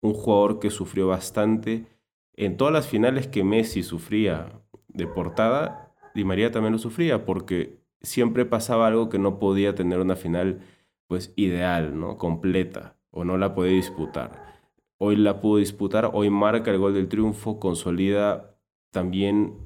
un 0.00 0.14
jugador 0.14 0.58
que 0.58 0.70
sufrió 0.70 1.08
bastante 1.08 1.97
en 2.38 2.56
todas 2.56 2.72
las 2.72 2.86
finales 2.86 3.26
que 3.26 3.42
Messi 3.42 3.82
sufría 3.82 4.62
de 4.86 5.08
portada, 5.08 5.92
Di 6.14 6.24
María 6.24 6.52
también 6.52 6.72
lo 6.72 6.78
sufría 6.78 7.24
porque 7.24 7.80
siempre 8.00 8.46
pasaba 8.46 8.86
algo 8.86 9.08
que 9.08 9.18
no 9.18 9.40
podía 9.40 9.74
tener 9.74 9.98
una 9.98 10.14
final 10.14 10.60
pues 11.08 11.32
ideal, 11.34 11.98
¿no? 11.98 12.16
completa 12.16 12.96
o 13.10 13.24
no 13.24 13.38
la 13.38 13.54
podía 13.54 13.72
disputar. 13.72 14.56
Hoy 14.98 15.16
la 15.16 15.40
pudo 15.40 15.58
disputar, 15.58 16.10
hoy 16.12 16.30
marca 16.30 16.70
el 16.70 16.78
gol 16.78 16.94
del 16.94 17.08
triunfo, 17.08 17.58
consolida 17.58 18.56
también 18.92 19.56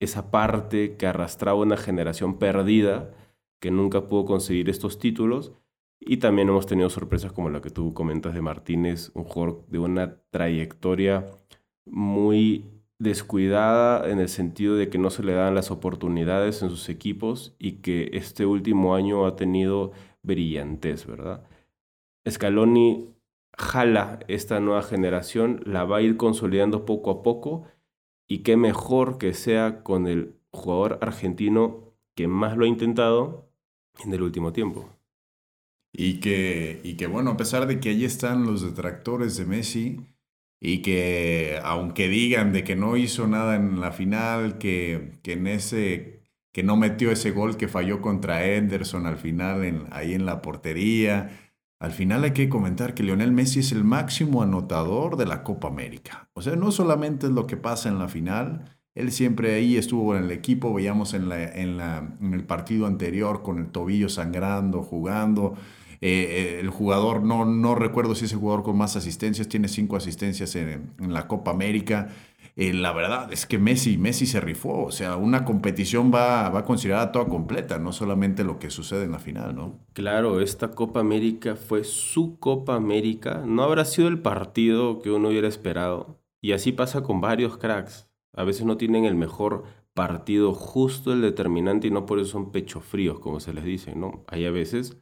esa 0.00 0.30
parte 0.30 0.96
que 0.96 1.06
arrastraba 1.06 1.60
una 1.60 1.76
generación 1.76 2.38
perdida 2.38 3.14
que 3.60 3.70
nunca 3.70 4.08
pudo 4.08 4.24
conseguir 4.24 4.70
estos 4.70 4.98
títulos. 4.98 5.52
Y 6.00 6.16
también 6.16 6.48
hemos 6.48 6.66
tenido 6.66 6.88
sorpresas 6.88 7.32
como 7.32 7.50
la 7.50 7.60
que 7.60 7.70
tú 7.70 7.92
comentas 7.94 8.34
de 8.34 8.40
Martínez, 8.40 9.10
un 9.14 9.24
jugador 9.24 9.66
de 9.68 9.78
una 9.78 10.16
trayectoria 10.30 11.26
muy 11.86 12.64
descuidada 12.98 14.08
en 14.08 14.20
el 14.20 14.28
sentido 14.28 14.76
de 14.76 14.88
que 14.88 14.98
no 14.98 15.10
se 15.10 15.24
le 15.24 15.32
dan 15.32 15.54
las 15.54 15.70
oportunidades 15.70 16.62
en 16.62 16.70
sus 16.70 16.88
equipos 16.88 17.54
y 17.58 17.82
que 17.82 18.10
este 18.12 18.46
último 18.46 18.94
año 18.94 19.26
ha 19.26 19.34
tenido 19.34 19.92
brillantez, 20.22 21.06
¿verdad? 21.06 21.44
Scaloni 22.28 23.12
jala 23.58 24.20
esta 24.28 24.60
nueva 24.60 24.82
generación, 24.82 25.62
la 25.66 25.84
va 25.84 25.98
a 25.98 26.02
ir 26.02 26.16
consolidando 26.16 26.84
poco 26.84 27.10
a 27.10 27.22
poco 27.22 27.64
y 28.28 28.38
qué 28.38 28.56
mejor 28.56 29.18
que 29.18 29.34
sea 29.34 29.82
con 29.82 30.06
el 30.06 30.36
jugador 30.52 30.98
argentino 31.02 31.92
que 32.14 32.28
más 32.28 32.56
lo 32.56 32.64
ha 32.64 32.68
intentado 32.68 33.48
en 34.04 34.12
el 34.12 34.22
último 34.22 34.52
tiempo. 34.52 34.88
Y 35.92 36.20
que, 36.20 36.80
y 36.84 36.96
que 36.96 37.06
bueno, 37.06 37.32
a 37.32 37.36
pesar 37.36 37.66
de 37.66 37.80
que 37.80 37.90
allí 37.90 38.04
están 38.04 38.46
los 38.46 38.62
detractores 38.62 39.36
de 39.36 39.44
Messi, 39.44 40.00
y 40.64 40.80
que 40.80 41.58
aunque 41.64 42.08
digan 42.08 42.52
de 42.52 42.62
que 42.62 42.76
no 42.76 42.96
hizo 42.96 43.26
nada 43.26 43.56
en 43.56 43.80
la 43.80 43.90
final, 43.90 44.58
que, 44.58 45.18
que 45.24 45.32
en 45.32 45.48
ese 45.48 46.22
que 46.52 46.62
no 46.62 46.76
metió 46.76 47.10
ese 47.10 47.32
gol 47.32 47.56
que 47.56 47.66
falló 47.66 48.00
contra 48.00 48.46
Henderson 48.46 49.06
al 49.06 49.16
final 49.16 49.64
en, 49.64 49.86
ahí 49.90 50.14
en 50.14 50.24
la 50.24 50.40
portería. 50.40 51.30
Al 51.80 51.90
final 51.90 52.22
hay 52.22 52.32
que 52.32 52.48
comentar 52.48 52.94
que 52.94 53.02
Lionel 53.02 53.32
Messi 53.32 53.60
es 53.60 53.72
el 53.72 53.82
máximo 53.82 54.42
anotador 54.42 55.16
de 55.16 55.26
la 55.26 55.42
Copa 55.42 55.66
América. 55.66 56.28
O 56.34 56.42
sea, 56.42 56.54
no 56.54 56.70
solamente 56.70 57.26
es 57.26 57.32
lo 57.32 57.46
que 57.46 57.56
pasa 57.56 57.88
en 57.88 57.98
la 57.98 58.06
final, 58.06 58.78
él 58.94 59.10
siempre 59.10 59.54
ahí 59.54 59.76
estuvo 59.76 60.14
en 60.14 60.24
el 60.24 60.30
equipo, 60.30 60.72
veíamos 60.72 61.14
en, 61.14 61.28
la, 61.28 61.42
en, 61.42 61.78
la, 61.78 62.16
en 62.20 62.34
el 62.34 62.44
partido 62.44 62.86
anterior 62.86 63.42
con 63.42 63.58
el 63.58 63.68
tobillo 63.68 64.08
sangrando, 64.08 64.82
jugando. 64.82 65.54
Eh, 66.04 66.58
el 66.58 66.68
jugador, 66.68 67.22
no, 67.22 67.44
no 67.44 67.76
recuerdo 67.76 68.16
si 68.16 68.24
es 68.24 68.32
el 68.32 68.40
jugador 68.40 68.64
con 68.64 68.76
más 68.76 68.96
asistencias, 68.96 69.48
tiene 69.48 69.68
cinco 69.68 69.96
asistencias 69.96 70.56
en, 70.56 70.90
la 70.98 71.28
Copa 71.28 71.52
América. 71.52 72.08
Eh, 72.56 72.72
la 72.72 72.92
verdad 72.92 73.32
es 73.32 73.46
que 73.46 73.56
Messi, 73.58 73.98
Messi 73.98 74.26
se 74.26 74.40
rifó, 74.40 74.82
o 74.82 74.90
sea, 74.90 75.16
una 75.16 75.44
competición 75.44 76.12
va, 76.12 76.48
va 76.50 76.64
considerada 76.64 77.12
toda 77.12 77.26
completa, 77.26 77.78
no 77.78 77.92
solamente 77.92 78.42
lo 78.42 78.58
que 78.58 78.68
sucede 78.68 79.04
en 79.04 79.12
la 79.12 79.20
final, 79.20 79.54
¿no? 79.54 79.78
Claro, 79.92 80.40
esta 80.40 80.72
Copa 80.72 80.98
América 80.98 81.54
fue 81.54 81.84
su 81.84 82.36
Copa 82.40 82.74
América, 82.74 83.44
no 83.46 83.62
habrá 83.62 83.84
sido 83.84 84.08
el 84.08 84.18
partido 84.18 85.00
que 85.00 85.10
uno 85.12 85.28
hubiera 85.28 85.48
esperado, 85.48 86.18
y 86.42 86.50
así 86.50 86.72
pasa 86.72 87.04
con 87.04 87.20
varios 87.20 87.56
cracks, 87.58 88.10
a 88.34 88.42
veces 88.42 88.66
no 88.66 88.76
tienen 88.76 89.04
el 89.04 89.14
mejor 89.14 89.64
partido 89.94 90.52
justo 90.52 91.12
el 91.12 91.22
determinante 91.22 91.86
y 91.86 91.90
no 91.90 92.06
por 92.06 92.18
eso 92.18 92.32
son 92.32 92.50
pecho 92.50 92.80
fríos, 92.80 93.20
como 93.20 93.40
se 93.40 93.54
les 93.54 93.64
dice, 93.64 93.94
¿no? 93.94 94.24
Hay 94.26 94.44
a 94.46 94.50
veces 94.50 95.01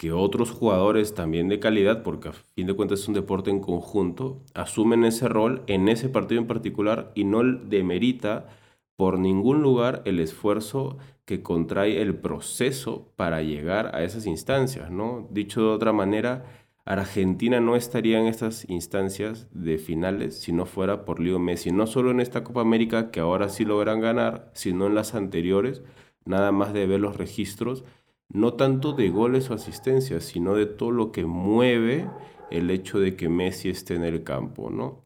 que 0.00 0.12
otros 0.12 0.50
jugadores 0.50 1.12
también 1.12 1.48
de 1.48 1.60
calidad, 1.60 2.02
porque 2.02 2.30
a 2.30 2.32
fin 2.32 2.66
de 2.66 2.72
cuentas 2.72 3.00
es 3.00 3.08
un 3.08 3.12
deporte 3.12 3.50
en 3.50 3.60
conjunto, 3.60 4.40
asumen 4.54 5.04
ese 5.04 5.28
rol 5.28 5.62
en 5.66 5.90
ese 5.90 6.08
partido 6.08 6.40
en 6.40 6.46
particular 6.46 7.12
y 7.14 7.24
no 7.24 7.42
demerita 7.42 8.48
por 8.96 9.18
ningún 9.18 9.60
lugar 9.60 10.00
el 10.06 10.18
esfuerzo 10.18 10.96
que 11.26 11.42
contrae 11.42 12.00
el 12.00 12.14
proceso 12.14 13.12
para 13.14 13.42
llegar 13.42 13.94
a 13.94 14.02
esas 14.02 14.24
instancias, 14.24 14.90
¿no? 14.90 15.28
Dicho 15.30 15.60
de 15.60 15.68
otra 15.68 15.92
manera, 15.92 16.46
Argentina 16.86 17.60
no 17.60 17.76
estaría 17.76 18.18
en 18.20 18.26
estas 18.26 18.66
instancias 18.70 19.48
de 19.52 19.76
finales 19.76 20.40
si 20.40 20.50
no 20.50 20.64
fuera 20.64 21.04
por 21.04 21.20
Leo 21.20 21.38
Messi, 21.38 21.72
no 21.72 21.86
solo 21.86 22.10
en 22.10 22.20
esta 22.20 22.42
Copa 22.42 22.62
América 22.62 23.10
que 23.10 23.20
ahora 23.20 23.50
sí 23.50 23.66
logran 23.66 24.00
ganar, 24.00 24.50
sino 24.54 24.86
en 24.86 24.94
las 24.94 25.14
anteriores, 25.14 25.82
nada 26.24 26.52
más 26.52 26.72
de 26.72 26.86
ver 26.86 27.00
los 27.00 27.18
registros 27.18 27.84
no 28.32 28.54
tanto 28.54 28.92
de 28.92 29.10
goles 29.10 29.50
o 29.50 29.54
asistencias, 29.54 30.24
sino 30.24 30.54
de 30.54 30.66
todo 30.66 30.92
lo 30.92 31.12
que 31.12 31.26
mueve 31.26 32.08
el 32.50 32.70
hecho 32.70 32.98
de 32.98 33.16
que 33.16 33.28
Messi 33.28 33.68
esté 33.70 33.94
en 33.94 34.04
el 34.04 34.22
campo, 34.22 34.70
¿no? 34.70 35.04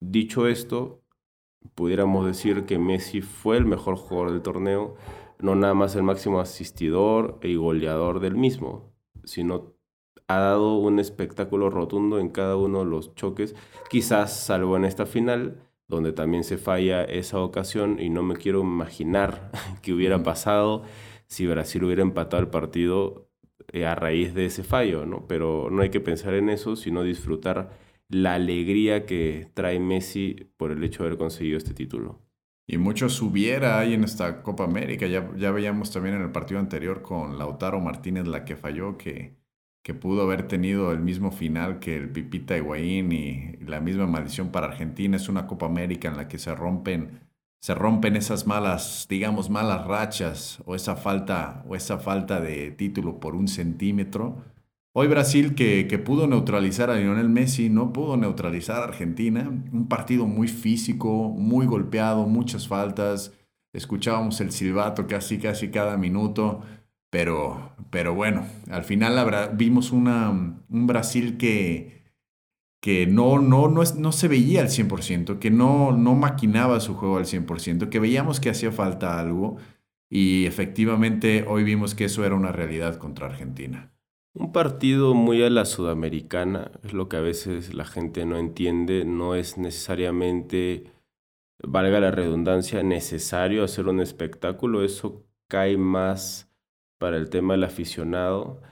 Dicho 0.00 0.46
esto, 0.46 1.02
pudiéramos 1.74 2.26
decir 2.26 2.64
que 2.64 2.78
Messi 2.78 3.20
fue 3.20 3.56
el 3.56 3.66
mejor 3.66 3.96
jugador 3.96 4.32
del 4.32 4.42
torneo, 4.42 4.94
no 5.38 5.54
nada 5.54 5.74
más 5.74 5.96
el 5.96 6.02
máximo 6.02 6.40
asistidor 6.40 7.38
y 7.42 7.56
goleador 7.56 8.20
del 8.20 8.36
mismo, 8.36 8.92
sino 9.24 9.74
ha 10.28 10.38
dado 10.38 10.76
un 10.76 10.98
espectáculo 10.98 11.70
rotundo 11.70 12.18
en 12.18 12.30
cada 12.30 12.56
uno 12.56 12.80
de 12.80 12.86
los 12.86 13.14
choques, 13.14 13.54
quizás 13.90 14.34
salvo 14.34 14.76
en 14.76 14.84
esta 14.84 15.06
final, 15.06 15.62
donde 15.88 16.12
también 16.12 16.42
se 16.42 16.56
falla 16.56 17.04
esa 17.04 17.38
ocasión 17.40 18.00
y 18.00 18.10
no 18.10 18.22
me 18.22 18.36
quiero 18.36 18.60
imaginar 18.60 19.50
qué 19.82 19.92
hubiera 19.92 20.22
pasado 20.22 20.82
si 21.28 21.46
Brasil 21.46 21.84
hubiera 21.84 22.02
empatado 22.02 22.42
el 22.42 22.48
partido 22.48 23.28
eh, 23.72 23.86
a 23.86 23.94
raíz 23.94 24.34
de 24.34 24.46
ese 24.46 24.64
fallo, 24.64 25.06
¿no? 25.06 25.26
Pero 25.26 25.68
no 25.70 25.82
hay 25.82 25.90
que 25.90 26.00
pensar 26.00 26.34
en 26.34 26.48
eso, 26.48 26.76
sino 26.76 27.02
disfrutar 27.02 27.70
la 28.08 28.34
alegría 28.34 29.06
que 29.06 29.50
trae 29.54 29.80
Messi 29.80 30.52
por 30.56 30.70
el 30.70 30.82
hecho 30.84 31.02
de 31.02 31.08
haber 31.08 31.18
conseguido 31.18 31.58
este 31.58 31.74
título. 31.74 32.22
Y 32.68 32.78
mucho 32.78 33.08
subiera 33.08 33.78
ahí 33.78 33.94
en 33.94 34.04
esta 34.04 34.42
Copa 34.42 34.64
América. 34.64 35.06
Ya, 35.06 35.30
ya 35.36 35.50
veíamos 35.52 35.92
también 35.92 36.16
en 36.16 36.22
el 36.22 36.32
partido 36.32 36.60
anterior 36.60 37.02
con 37.02 37.38
Lautaro 37.38 37.80
Martínez 37.80 38.26
la 38.26 38.44
que 38.44 38.56
falló, 38.56 38.96
que, 38.98 39.36
que 39.82 39.94
pudo 39.94 40.22
haber 40.22 40.48
tenido 40.48 40.92
el 40.92 41.00
mismo 41.00 41.30
final 41.30 41.78
que 41.78 41.96
el 41.96 42.10
Pipita 42.10 42.56
Higuaín 42.56 43.12
y 43.12 43.56
la 43.58 43.80
misma 43.80 44.06
maldición 44.06 44.50
para 44.50 44.66
Argentina. 44.66 45.16
Es 45.16 45.28
una 45.28 45.46
Copa 45.46 45.66
América 45.66 46.08
en 46.08 46.16
la 46.16 46.28
que 46.28 46.38
se 46.38 46.54
rompen 46.54 47.25
se 47.60 47.74
rompen 47.74 48.16
esas 48.16 48.46
malas, 48.46 49.06
digamos, 49.08 49.50
malas 49.50 49.86
rachas 49.86 50.62
o 50.66 50.74
esa 50.74 50.96
falta, 50.96 51.64
o 51.68 51.74
esa 51.74 51.98
falta 51.98 52.40
de 52.40 52.70
título 52.70 53.18
por 53.20 53.34
un 53.34 53.48
centímetro. 53.48 54.44
Hoy 54.92 55.08
Brasil, 55.08 55.54
que, 55.54 55.86
que, 55.88 55.98
pudo 55.98 56.26
neutralizar 56.26 56.90
a 56.90 56.96
Lionel 56.96 57.28
Messi, 57.28 57.68
no 57.68 57.92
pudo 57.92 58.16
neutralizar 58.16 58.80
a 58.80 58.84
Argentina. 58.84 59.48
Un 59.72 59.88
partido 59.88 60.26
muy 60.26 60.48
físico, 60.48 61.28
muy 61.28 61.66
golpeado, 61.66 62.26
muchas 62.26 62.66
faltas. 62.66 63.32
Escuchábamos 63.74 64.40
el 64.40 64.52
silbato 64.52 65.06
casi, 65.06 65.38
casi 65.38 65.70
cada 65.70 65.98
minuto. 65.98 66.62
Pero, 67.10 67.72
pero 67.90 68.14
bueno, 68.14 68.46
al 68.70 68.84
final 68.84 69.50
vimos 69.54 69.92
una, 69.92 70.30
un 70.30 70.86
Brasil 70.86 71.36
que, 71.36 71.96
que 72.86 73.04
no, 73.04 73.40
no, 73.40 73.66
no, 73.66 73.82
no 73.82 74.12
se 74.12 74.28
veía 74.28 74.60
al 74.60 74.68
100%, 74.68 75.40
que 75.40 75.50
no, 75.50 75.90
no 75.90 76.14
maquinaba 76.14 76.78
su 76.78 76.94
juego 76.94 77.16
al 77.16 77.24
100%, 77.24 77.88
que 77.88 77.98
veíamos 77.98 78.38
que 78.38 78.48
hacía 78.48 78.70
falta 78.70 79.18
algo 79.18 79.56
y 80.08 80.46
efectivamente 80.46 81.44
hoy 81.48 81.64
vimos 81.64 81.96
que 81.96 82.04
eso 82.04 82.24
era 82.24 82.36
una 82.36 82.52
realidad 82.52 82.96
contra 82.96 83.26
Argentina. 83.26 83.92
Un 84.34 84.52
partido 84.52 85.14
muy 85.14 85.42
a 85.42 85.50
la 85.50 85.64
sudamericana, 85.64 86.70
es 86.84 86.92
lo 86.92 87.08
que 87.08 87.16
a 87.16 87.22
veces 87.22 87.74
la 87.74 87.86
gente 87.86 88.24
no 88.24 88.38
entiende, 88.38 89.04
no 89.04 89.34
es 89.34 89.58
necesariamente, 89.58 90.84
valga 91.60 91.98
la 91.98 92.12
redundancia, 92.12 92.84
necesario 92.84 93.64
hacer 93.64 93.88
un 93.88 93.98
espectáculo, 93.98 94.84
eso 94.84 95.26
cae 95.48 95.76
más 95.76 96.48
para 96.98 97.16
el 97.16 97.30
tema 97.30 97.54
del 97.54 97.64
aficionado. 97.64 98.62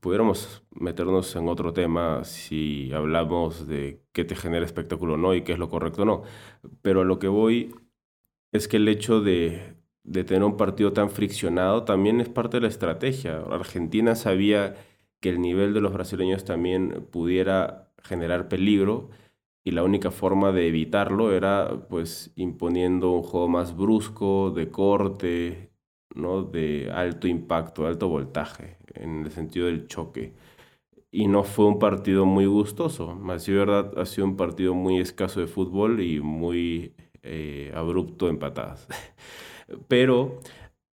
Pudiéramos 0.00 0.62
meternos 0.80 1.36
en 1.36 1.48
otro 1.48 1.72
tema 1.72 2.24
si 2.24 2.92
hablamos 2.92 3.66
de 3.68 4.02
qué 4.12 4.24
te 4.24 4.34
genera 4.34 4.64
espectáculo 4.64 5.14
o 5.14 5.16
no 5.16 5.34
y 5.34 5.42
qué 5.42 5.52
es 5.52 5.58
lo 5.58 5.68
correcto 5.68 6.02
o 6.02 6.04
no, 6.06 6.22
pero 6.82 7.02
a 7.02 7.04
lo 7.04 7.18
que 7.18 7.28
voy 7.28 7.74
es 8.52 8.68
que 8.68 8.78
el 8.78 8.88
hecho 8.88 9.20
de, 9.20 9.76
tener 10.12 10.42
un 10.42 10.56
partido 10.56 10.92
tan 10.92 11.10
friccionado 11.10 11.84
también 11.84 12.20
es 12.20 12.28
parte 12.28 12.56
de 12.56 12.62
la 12.62 12.68
estrategia. 12.68 13.38
Argentina 13.50 14.14
sabía 14.16 14.76
que 15.20 15.30
el 15.30 15.40
nivel 15.40 15.74
de 15.74 15.80
los 15.80 15.92
brasileños 15.92 16.44
también 16.44 17.06
pudiera 17.10 17.92
generar 18.02 18.48
peligro 18.48 19.10
y 19.64 19.72
la 19.72 19.84
única 19.84 20.10
forma 20.10 20.52
de 20.52 20.68
evitarlo 20.68 21.32
era 21.32 21.86
pues 21.88 22.32
imponiendo 22.36 23.10
un 23.12 23.22
juego 23.22 23.48
más 23.48 23.76
brusco, 23.76 24.50
de 24.50 24.70
corte, 24.70 25.70
¿no? 26.14 26.42
de 26.42 26.90
alto 26.92 27.28
impacto, 27.28 27.86
alto 27.86 28.08
voltaje, 28.08 28.78
en 28.94 29.24
el 29.24 29.30
sentido 29.30 29.66
del 29.66 29.86
choque. 29.86 30.32
Y 31.12 31.26
no 31.26 31.42
fue 31.42 31.66
un 31.66 31.78
partido 31.78 32.24
muy 32.24 32.46
gustoso, 32.46 33.18
de 33.18 33.54
verdad 33.54 33.92
ha 33.98 34.06
sido 34.06 34.26
un 34.26 34.36
partido 34.36 34.74
muy 34.74 35.00
escaso 35.00 35.40
de 35.40 35.48
fútbol 35.48 36.00
y 36.00 36.20
muy 36.20 36.94
eh, 37.22 37.72
abrupto 37.74 38.28
en 38.28 38.38
patadas. 38.38 38.86
Pero 39.88 40.40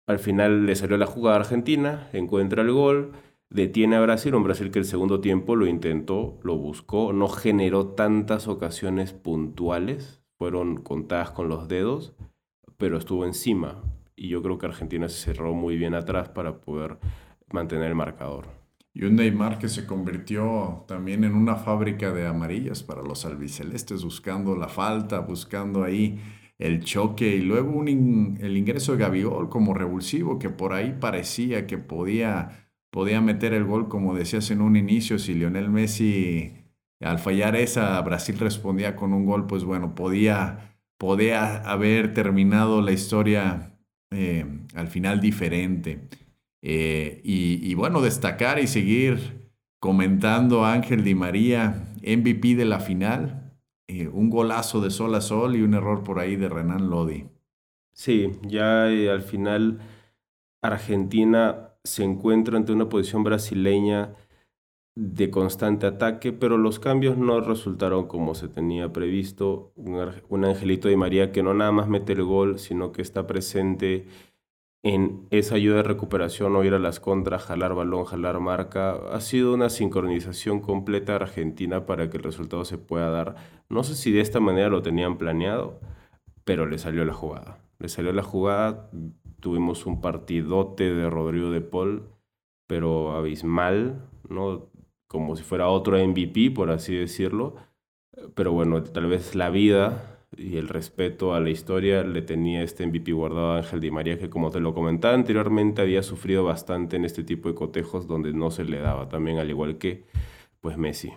al 0.07 0.19
final 0.19 0.65
le 0.65 0.75
salió 0.75 0.97
la 0.97 1.05
jugada 1.05 1.37
a 1.37 1.39
Argentina, 1.41 2.09
encuentra 2.11 2.61
el 2.61 2.71
gol, 2.71 3.13
detiene 3.49 3.95
a 3.95 4.01
Brasil, 4.01 4.35
un 4.35 4.43
Brasil 4.43 4.71
que 4.71 4.79
el 4.79 4.85
segundo 4.85 5.21
tiempo 5.21 5.55
lo 5.55 5.67
intentó, 5.67 6.39
lo 6.43 6.57
buscó, 6.57 7.13
no 7.13 7.27
generó 7.29 7.87
tantas 7.87 8.47
ocasiones 8.47 9.13
puntuales, 9.13 10.21
fueron 10.37 10.77
contadas 10.77 11.31
con 11.31 11.49
los 11.49 11.67
dedos, 11.67 12.13
pero 12.77 12.97
estuvo 12.97 13.25
encima. 13.25 13.83
Y 14.15 14.29
yo 14.29 14.41
creo 14.41 14.57
que 14.57 14.65
Argentina 14.65 15.07
se 15.07 15.33
cerró 15.33 15.53
muy 15.53 15.77
bien 15.77 15.93
atrás 15.93 16.29
para 16.29 16.61
poder 16.61 16.97
mantener 17.51 17.87
el 17.87 17.95
marcador. 17.95 18.60
Y 18.93 19.05
un 19.05 19.15
Neymar 19.15 19.57
que 19.57 19.69
se 19.69 19.85
convirtió 19.85 20.83
también 20.87 21.23
en 21.23 21.35
una 21.35 21.55
fábrica 21.55 22.11
de 22.11 22.27
amarillas 22.27 22.83
para 22.83 23.01
los 23.01 23.25
albicelestes, 23.25 24.03
buscando 24.03 24.55
la 24.55 24.67
falta, 24.67 25.19
buscando 25.19 25.83
ahí 25.83 26.19
el 26.61 26.83
choque 26.83 27.35
y 27.35 27.41
luego 27.41 27.81
el 27.83 28.57
ingreso 28.57 28.91
de 28.91 28.99
Gaviol 28.99 29.49
como 29.49 29.73
revulsivo 29.73 30.37
que 30.37 30.49
por 30.49 30.73
ahí 30.73 30.95
parecía 30.99 31.65
que 31.65 31.79
podía, 31.79 32.69
podía 32.91 33.19
meter 33.19 33.53
el 33.53 33.65
gol 33.65 33.87
como 33.89 34.13
decías 34.13 34.51
en 34.51 34.61
un 34.61 34.75
inicio, 34.75 35.17
si 35.17 35.33
Lionel 35.33 35.69
Messi 35.69 36.61
al 36.99 37.17
fallar 37.19 37.55
esa 37.55 37.99
Brasil 38.01 38.37
respondía 38.37 38.95
con 38.95 39.13
un 39.13 39.25
gol, 39.25 39.47
pues 39.47 39.63
bueno, 39.63 39.95
podía, 39.95 40.77
podía 40.97 41.57
haber 41.63 42.13
terminado 42.13 42.81
la 42.81 42.91
historia 42.91 43.79
eh, 44.11 44.45
al 44.75 44.87
final 44.87 45.19
diferente. 45.19 46.07
Eh, 46.61 47.21
y, 47.23 47.73
bueno, 47.75 48.01
destacar 48.01 48.59
y 48.59 48.67
seguir 48.67 49.49
comentando 49.79 50.63
a 50.63 50.73
Ángel 50.73 51.03
Di 51.03 51.15
María, 51.15 51.93
MVP 52.03 52.55
de 52.55 52.65
la 52.65 52.79
final, 52.79 53.53
eh, 53.87 54.07
un 54.07 54.29
golazo 54.29 54.79
de 54.79 54.91
sol 54.91 55.15
a 55.15 55.21
sol 55.21 55.55
y 55.55 55.61
un 55.61 55.73
error 55.73 56.03
por 56.03 56.19
ahí 56.19 56.35
de 56.35 56.49
Renan 56.49 56.89
Lodi. 56.89 57.25
Sí, 57.93 58.31
ya 58.43 58.89
eh, 58.89 59.09
al 59.09 59.21
final 59.21 59.79
Argentina 60.61 61.71
se 61.83 62.03
encuentra 62.03 62.57
ante 62.57 62.71
una 62.71 62.89
posición 62.89 63.23
brasileña 63.23 64.13
de 64.95 65.31
constante 65.31 65.87
ataque, 65.87 66.33
pero 66.33 66.57
los 66.57 66.79
cambios 66.79 67.17
no 67.17 67.39
resultaron 67.41 68.07
como 68.07 68.35
se 68.35 68.47
tenía 68.49 68.91
previsto. 68.91 69.71
Un, 69.75 70.45
Angelito 70.45 70.87
de 70.89 70.97
María 70.97 71.31
que 71.31 71.43
no 71.43 71.53
nada 71.53 71.71
más 71.71 71.87
mete 71.87 72.13
el 72.13 72.23
gol, 72.23 72.59
sino 72.59 72.91
que 72.91 73.01
está 73.01 73.25
presente 73.25 74.05
en 74.83 75.27
esa 75.29 75.55
ayuda 75.55 75.77
de 75.77 75.83
recuperación 75.83 76.55
o 76.55 76.63
ir 76.63 76.73
a 76.73 76.79
las 76.79 76.99
contras, 76.99 77.43
jalar 77.43 77.75
balón, 77.75 78.05
jalar 78.05 78.39
marca. 78.39 78.93
Ha 79.11 79.21
sido 79.21 79.53
una 79.53 79.69
sincronización 79.69 80.59
completa 80.59 81.15
argentina 81.15 81.85
para 81.85 82.09
que 82.09 82.17
el 82.17 82.23
resultado 82.23 82.65
se 82.65 82.77
pueda 82.77 83.09
dar. 83.09 83.35
No 83.69 83.83
sé 83.83 83.95
si 83.95 84.11
de 84.11 84.21
esta 84.21 84.39
manera 84.39 84.69
lo 84.69 84.81
tenían 84.81 85.17
planeado, 85.17 85.79
pero 86.45 86.65
le 86.65 86.79
salió 86.79 87.05
la 87.05 87.13
jugada. 87.13 87.59
Le 87.79 87.89
salió 87.89 88.11
la 88.11 88.23
jugada, 88.23 88.89
tuvimos 89.39 89.85
un 89.85 90.01
partidote 90.01 90.93
de 90.93 91.09
Rodrigo 91.09 91.51
de 91.51 91.61
Paul, 91.61 92.09
pero 92.67 93.15
abismal, 93.15 94.09
¿no? 94.29 94.69
Como 95.07 95.35
si 95.35 95.43
fuera 95.43 95.67
otro 95.67 95.97
MVP, 95.97 96.51
por 96.51 96.71
así 96.71 96.95
decirlo. 96.95 97.55
Pero 98.35 98.51
bueno, 98.51 98.83
tal 98.83 99.07
vez 99.07 99.35
la 99.35 99.49
vida 99.49 100.20
y 100.37 100.57
el 100.57 100.69
respeto 100.69 101.33
a 101.33 101.39
la 101.39 101.49
historia 101.49 102.03
le 102.03 102.21
tenía 102.21 102.63
este 102.63 102.85
MVP 102.85 103.11
guardado 103.11 103.51
a 103.51 103.57
Ángel 103.57 103.81
Di 103.81 103.91
María, 103.91 104.17
que 104.17 104.29
como 104.29 104.49
te 104.49 104.59
lo 104.59 104.73
comentaba 104.73 105.13
anteriormente, 105.13 105.81
había 105.81 106.03
sufrido 106.03 106.43
bastante 106.43 106.95
en 106.95 107.05
este 107.05 107.23
tipo 107.23 107.49
de 107.49 107.55
cotejos 107.55 108.07
donde 108.07 108.31
no 108.33 108.51
se 108.51 108.63
le 108.63 108.79
daba, 108.79 109.09
también 109.09 109.37
al 109.37 109.49
igual 109.49 109.77
que 109.77 110.05
pues 110.61 110.77
Messi. 110.77 111.11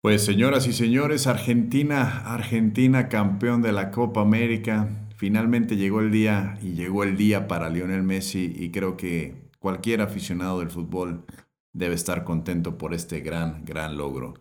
Pues 0.00 0.24
señoras 0.24 0.66
y 0.66 0.72
señores, 0.72 1.26
Argentina, 1.26 2.32
Argentina 2.32 3.08
campeón 3.08 3.62
de 3.62 3.72
la 3.72 3.90
Copa 3.90 4.22
América. 4.22 4.88
Finalmente 5.16 5.76
llegó 5.76 6.00
el 6.00 6.12
día 6.12 6.56
y 6.62 6.74
llegó 6.74 7.02
el 7.02 7.16
día 7.16 7.48
para 7.48 7.68
Lionel 7.68 8.04
Messi 8.04 8.54
y 8.56 8.70
creo 8.70 8.96
que 8.96 9.34
cualquier 9.58 10.00
aficionado 10.00 10.60
del 10.60 10.70
fútbol 10.70 11.24
debe 11.72 11.96
estar 11.96 12.24
contento 12.24 12.78
por 12.78 12.94
este 12.94 13.20
gran, 13.20 13.64
gran 13.64 13.96
logro. 13.96 14.34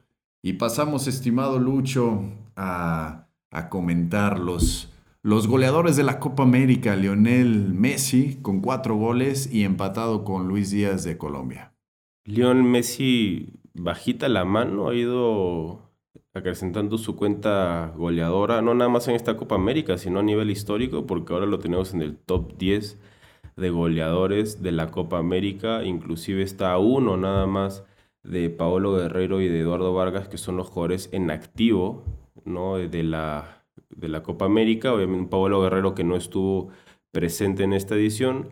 Y 0.47 0.53
pasamos, 0.53 1.07
estimado 1.07 1.60
Lucho, 1.60 2.21
a, 2.55 3.27
comentar 3.69 4.39
los, 4.39 4.89
los 5.21 5.45
goleadores 5.45 5.97
de 5.97 6.03
la 6.03 6.21
Copa 6.21 6.43
América. 6.43 6.95
Lionel 6.95 7.73
Messi 7.73 8.39
con 8.41 8.62
cuatro 8.62 8.95
goles 8.95 9.53
y 9.53 9.65
empatado 9.65 10.23
con 10.23 10.47
Luis 10.47 10.71
Díaz 10.71 11.03
de 11.03 11.17
Colombia. 11.17 11.73
Lionel 12.23 12.63
Messi 12.63 13.60
bajita 13.73 14.29
la 14.29 14.45
mano, 14.45 14.88
ha 14.88 14.95
ido 14.95 15.81
acrecentando 16.33 16.97
su 16.97 17.17
cuenta 17.17 17.91
goleadora, 17.97 18.62
no 18.62 18.73
nada 18.73 18.89
más 18.89 19.10
en 19.10 19.15
esta 19.15 19.36
Copa 19.36 19.55
América, 19.55 19.97
sino 19.97 20.19
a 20.19 20.23
nivel 20.23 20.49
histórico, 20.49 21.05
porque 21.05 21.33
ahora 21.33 21.45
lo 21.45 21.60
tenemos 21.60 21.93
en 21.93 22.01
el 22.01 22.15
top 22.15 22.57
10 22.57 22.97
de 23.57 23.69
goleadores 23.69 24.63
de 24.63 24.71
la 24.71 24.91
Copa 24.91 25.17
América, 25.17 25.83
inclusive 25.83 26.41
está 26.41 26.71
a 26.71 26.77
uno 26.77 27.17
nada 27.17 27.47
más 27.47 27.83
de 28.28 28.50
Paolo 28.50 28.94
Guerrero 28.96 29.42
y 29.42 29.48
de 29.48 29.62
Eduardo 29.62 29.94
Vargas, 29.94 30.28
que 30.28 30.38
son 30.38 30.58
los 30.58 30.68
jugadores 30.68 31.10
en 31.13 31.32
activo 31.32 32.04
¿no? 32.46 32.78
de, 32.78 33.04
la, 33.04 33.66
de 33.90 34.10
la 34.10 34.22
Copa 34.22 34.46
América. 34.46 34.94
Obviamente 34.94 35.30
Paolo 35.30 35.62
Guerrero 35.62 35.96
que 35.96 36.04
no 36.04 36.16
estuvo 36.16 36.70
presente 37.12 37.63
en 37.63 37.74
esta 37.74 37.96
edición, 37.96 38.50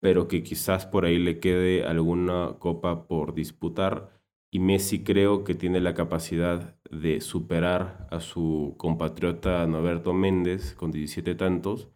pero 0.00 0.28
que 0.28 0.42
quizás 0.42 0.86
por 0.86 1.06
ahí 1.06 1.18
le 1.18 1.40
quede 1.40 1.84
alguna 1.84 2.56
copa 2.58 3.06
por 3.08 3.34
disputar. 3.34 4.10
Y 4.50 4.60
Messi 4.60 5.02
creo 5.02 5.44
que 5.44 5.54
tiene 5.54 5.80
la 5.80 5.94
capacidad 5.94 6.76
de 6.90 7.20
superar 7.20 8.06
a 8.10 8.20
su 8.20 8.74
compatriota 8.76 9.66
Norberto 9.66 10.12
Méndez 10.12 10.74
con 10.74 10.92
17 10.92 11.34
tantos, 11.34 11.88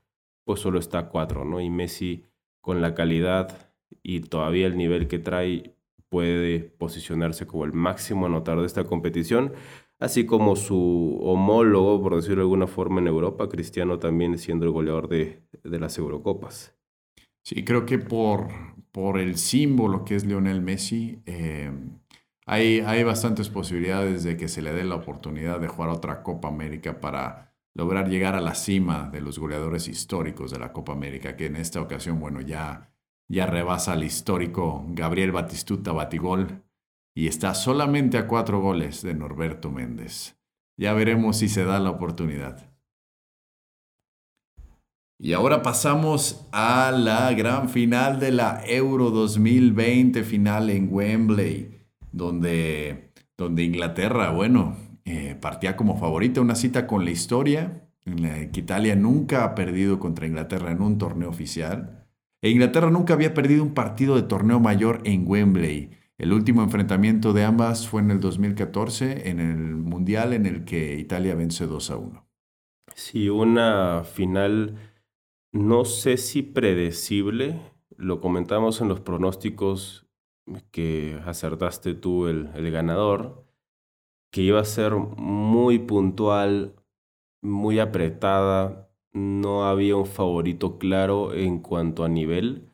pues 0.45 0.61
solo 0.61 0.79
está 0.79 0.99
a 0.99 1.09
4, 1.09 1.45
¿no? 1.45 1.61
Y 1.61 1.71
Messi 1.71 2.27
con 2.61 2.83
la 2.83 2.95
calidad 2.95 3.73
y 4.03 4.21
todavía 4.21 4.67
el 4.67 4.77
nivel 4.77 5.07
que 5.09 5.19
trae 5.19 5.77
puede 6.11 6.61
posicionarse 6.61 7.47
como 7.47 7.65
el 7.65 7.73
máximo 7.73 8.27
anotador 8.27 8.61
de 8.61 8.67
esta 8.67 8.85
competición, 8.85 9.55
así 9.99 10.27
como 10.27 10.57
su 10.57 11.19
homólogo, 11.23 12.03
por 12.03 12.17
decirlo 12.17 12.37
de 12.37 12.43
alguna 12.43 12.67
forma, 12.67 13.01
en 13.01 13.07
Europa, 13.07 13.49
Cristiano 13.49 13.99
también 13.99 14.37
siendo 14.37 14.67
el 14.67 14.73
goleador 14.73 15.09
de, 15.09 15.43
las 15.63 15.97
Eurocopas. 15.97 16.75
Sí, 17.43 17.65
creo 17.65 17.87
que 17.87 17.99
por, 17.99 18.49
por 18.93 19.19
el 19.19 19.37
símbolo 19.37 20.05
que 20.05 20.17
es 20.17 20.27
Lionel 20.27 20.61
Messi, 20.61 21.23
eh, 21.27 21.71
hay, 22.45 22.81
hay 22.81 23.05
bastantes 23.05 23.49
posibilidades 23.49 24.25
de 24.25 24.37
que 24.37 24.49
se 24.49 24.63
le 24.63 24.73
dé 24.73 24.85
la 24.85 24.97
oportunidad 24.97 25.61
de 25.61 25.69
jugar 25.69 25.91
otra 25.91 26.23
Copa 26.23 26.49
América 26.49 27.01
para 27.01 27.55
lograr 27.75 28.09
llegar 28.09 28.35
a 28.35 28.41
la 28.41 28.55
cima 28.55 29.09
de 29.13 29.21
los 29.21 29.39
goleadores 29.39 29.87
históricos 29.87 30.51
de 30.51 30.59
la 30.59 30.73
Copa 30.73 30.93
América, 30.93 31.37
que 31.37 31.47
en 31.47 31.57
esta 31.57 31.81
ocasión, 31.81 32.19
bueno, 32.19 32.41
ya 32.41 32.90
ya 33.31 33.47
rebasa 33.47 33.93
al 33.93 34.03
histórico 34.03 34.85
Gabriel 34.89 35.31
Batistuta 35.31 35.93
Batigol 35.93 36.65
y 37.15 37.29
está 37.29 37.55
solamente 37.55 38.19
a 38.19 38.27
cuatro 38.27 38.61
goles 38.61 39.03
de 39.03 39.15
Norberto 39.15 39.71
Méndez. 39.71 40.37
Ya 40.77 40.93
veremos 40.95 41.39
si 41.39 41.49
se 41.49 41.65
da 41.65 41.79
la 41.79 41.91
oportunidad. 41.91 42.69
Y 45.17 45.33
ahora 45.35 45.63
pasamos 45.63 46.49
a 46.51 46.91
la 46.91 47.33
gran 47.35 47.69
final 47.69 48.19
de 48.19 48.33
la 48.33 48.63
Euro 48.67 49.11
2020, 49.11 50.25
final 50.25 50.71
en 50.71 50.89
Wembley, 50.91 51.87
donde, 52.11 53.13
donde 53.37 53.63
Inglaterra, 53.63 54.31
bueno, 54.31 54.77
eh, 55.05 55.37
partía 55.41 55.77
como 55.77 55.99
favorita, 55.99 56.41
una 56.41 56.57
cita 56.57 56.87
con 56.87 57.05
la 57.05 57.11
historia, 57.11 57.87
en 58.07 58.23
la 58.23 58.51
que 58.51 58.61
Italia 58.61 58.97
nunca 58.97 59.45
ha 59.45 59.55
perdido 59.55 60.01
contra 60.01 60.27
Inglaterra 60.27 60.73
en 60.73 60.81
un 60.81 60.99
torneo 60.99 61.29
oficial 61.29 62.00
E 62.43 62.49
Inglaterra 62.49 62.91
nunca 62.91 63.15
había 63.15 63.35
perdido 63.35 63.63
un 63.63 63.75
partido 63.75 64.17
de 64.17 64.23
torneo 64.23 64.61
mayor 64.61 65.03
en 65.05 65.25
Wembley. 65.27 65.91
El 66.17 66.33
último 66.33 66.63
enfrentamiento 66.63 67.33
de 67.33 67.45
ambas 67.45 67.89
fue 67.89 68.01
en 68.01 68.11
el 68.11 68.21
2014, 68.21 69.29
en 69.29 69.41
el 69.41 69.77
Mundial 69.77 70.33
en 70.33 70.47
el 70.47 70.65
que 70.65 70.99
Italia 70.99 71.35
vence 71.35 71.67
2 71.67 71.91
a 71.91 71.97
1. 71.97 72.27
Sí, 72.95 73.29
una 73.29 74.05
final, 74.05 74.77
no 75.53 75.85
sé 75.85 76.17
si 76.17 76.43
predecible, 76.43 77.61
lo 77.97 78.21
comentamos 78.21 78.81
en 78.81 78.89
los 78.89 79.01
pronósticos 79.01 80.07
que 80.71 81.21
acertaste 81.27 81.95
tú 81.95 82.27
el, 82.27 82.51
el 82.55 82.71
ganador, 82.71 83.47
que 84.31 84.43
iba 84.43 84.61
a 84.61 84.65
ser 84.65 84.95
muy 84.95 85.79
puntual, 85.79 86.75
muy 87.43 87.79
apretada, 87.79 88.90
no 89.13 89.65
había 89.67 89.97
un 89.97 90.07
favorito 90.07 90.79
claro 90.79 91.35
en 91.35 91.61
cuanto 91.61 92.05
a 92.05 92.09
nivel. 92.09 92.73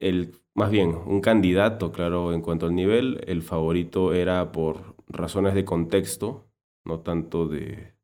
El, 0.00 0.40
más 0.54 0.70
bien, 0.70 0.94
un 1.06 1.20
candidato 1.20 1.92
claro 1.92 2.32
en 2.32 2.42
cuanto 2.42 2.66
al 2.66 2.74
nivel. 2.74 3.20
El 3.26 3.42
favorito 3.42 4.14
era 4.14 4.52
por 4.52 4.96
razones 5.08 5.54
de 5.54 5.64
contexto, 5.64 6.48
no 6.84 7.00
tanto 7.00 7.48
de 7.48 7.94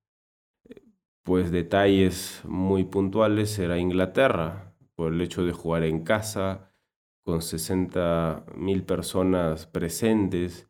pues 1.22 1.50
detalles 1.50 2.42
muy 2.44 2.84
puntuales. 2.84 3.58
Era 3.58 3.78
Inglaterra, 3.78 4.74
por 4.94 5.12
el 5.12 5.20
hecho 5.20 5.44
de 5.44 5.52
jugar 5.52 5.84
en 5.84 6.02
casa, 6.04 6.72
con 7.24 7.42
60 7.42 8.44
mil 8.56 8.84
personas 8.84 9.66
presentes, 9.66 10.68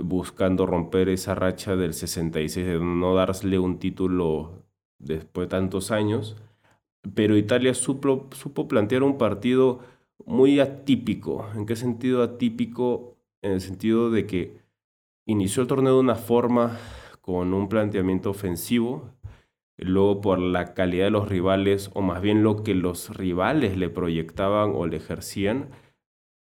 buscando 0.00 0.66
romper 0.66 1.08
esa 1.08 1.34
racha 1.34 1.76
del 1.76 1.94
66, 1.94 2.66
de 2.66 2.80
no 2.80 3.14
darle 3.14 3.58
un 3.58 3.78
título 3.78 4.61
después 5.02 5.46
de 5.46 5.50
tantos 5.50 5.90
años, 5.90 6.36
pero 7.14 7.36
Italia 7.36 7.74
supo, 7.74 8.28
plantear 8.68 9.02
un 9.02 9.18
partido 9.18 9.80
muy 10.24 10.60
atípico. 10.60 11.48
¿En 11.54 11.66
qué 11.66 11.76
sentido 11.76 12.22
atípico? 12.22 13.16
En 13.42 13.52
el 13.52 13.60
sentido 13.60 14.10
de 14.10 14.26
que 14.26 14.62
inició 15.26 15.62
el 15.62 15.68
torneo 15.68 15.94
de 15.94 16.00
una 16.00 16.14
forma 16.14 16.78
con 17.20 17.52
un 17.54 17.68
planteamiento 17.68 18.30
ofensivo, 18.30 19.10
luego 19.76 20.20
por 20.20 20.38
la 20.38 20.74
calidad 20.74 21.06
de 21.06 21.10
los 21.10 21.28
rivales, 21.28 21.90
o 21.94 22.02
más 22.02 22.22
bien 22.22 22.42
lo 22.44 22.62
que 22.62 22.74
los 22.74 23.16
rivales 23.16 23.76
le 23.76 23.88
proyectaban 23.88 24.72
o 24.74 24.86
le 24.86 24.98
ejercían, 24.98 25.70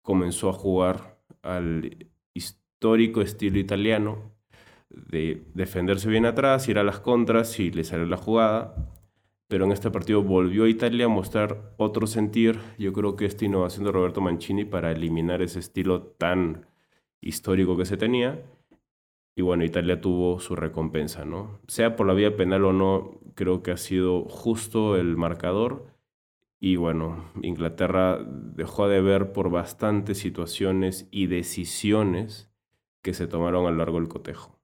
comenzó 0.04 0.50
a 0.50 0.54
jugar 0.54 1.20
al 1.42 2.08
histórico 2.34 3.22
estilo 3.22 3.58
italiano, 3.60 4.31
de 4.94 5.44
defenderse 5.54 6.10
bien 6.10 6.26
atrás, 6.26 6.68
ir 6.68 6.80
a 6.80 6.84
las 6.84 7.00
contras 7.00 7.60
y 7.60 7.72
le 7.72 7.84
salió 7.84 8.06
la 8.06 8.18
jugada. 8.18 8.76
Pero 9.48 9.66
en 9.66 9.72
este 9.72 9.92
partido 9.92 10.24
volvió 10.24 10.64
a 10.64 10.70
Italia 10.70 11.06
a 11.06 11.10
mostrar 11.10 11.74
otro 11.78 12.08
sentir. 12.08 12.60
Yo 12.78 12.94
creo 12.94 13.16
que 13.16 13.26
esta 13.26 13.46
innovación 13.46 13.86
de 13.86 13.92
Roberto 13.92 14.22
Mancini 14.22 14.64
para 14.64 14.92
eliminar 14.92 15.42
ese 15.42 15.60
estilo 15.60 16.04
tan 16.04 16.68
histórico 17.20 17.78
que 17.78 17.86
se 17.86 17.98
tenía. 17.98 18.42
Y 19.36 19.42
bueno, 19.42 19.64
Italia 19.64 20.00
tuvo 20.00 20.40
su 20.40 20.56
recompensa, 20.56 21.26
¿no? 21.26 21.60
Sea 21.68 21.96
por 21.96 22.08
la 22.08 22.14
vía 22.14 22.36
penal 22.36 22.66
o 22.66 22.74
no, 22.74 23.20
creo 23.36 23.64
que 23.64 23.72
ha 23.72 23.78
sido 23.78 24.24
justo 24.26 24.96
el 24.96 25.18
marcador. 25.18 25.88
Y 26.60 26.76
bueno, 26.76 27.32
Inglaterra 27.42 28.20
dejó 28.24 28.88
de 28.88 29.02
ver 29.02 29.34
por 29.34 29.50
bastantes 29.50 30.20
situaciones 30.20 31.08
y 31.12 31.28
decisiones 31.28 32.52
que 33.02 33.14
se 33.14 33.28
tomaron 33.28 33.66
a 33.66 33.72
lo 33.72 33.78
largo 33.78 34.00
del 34.00 34.10
cotejo. 34.10 34.61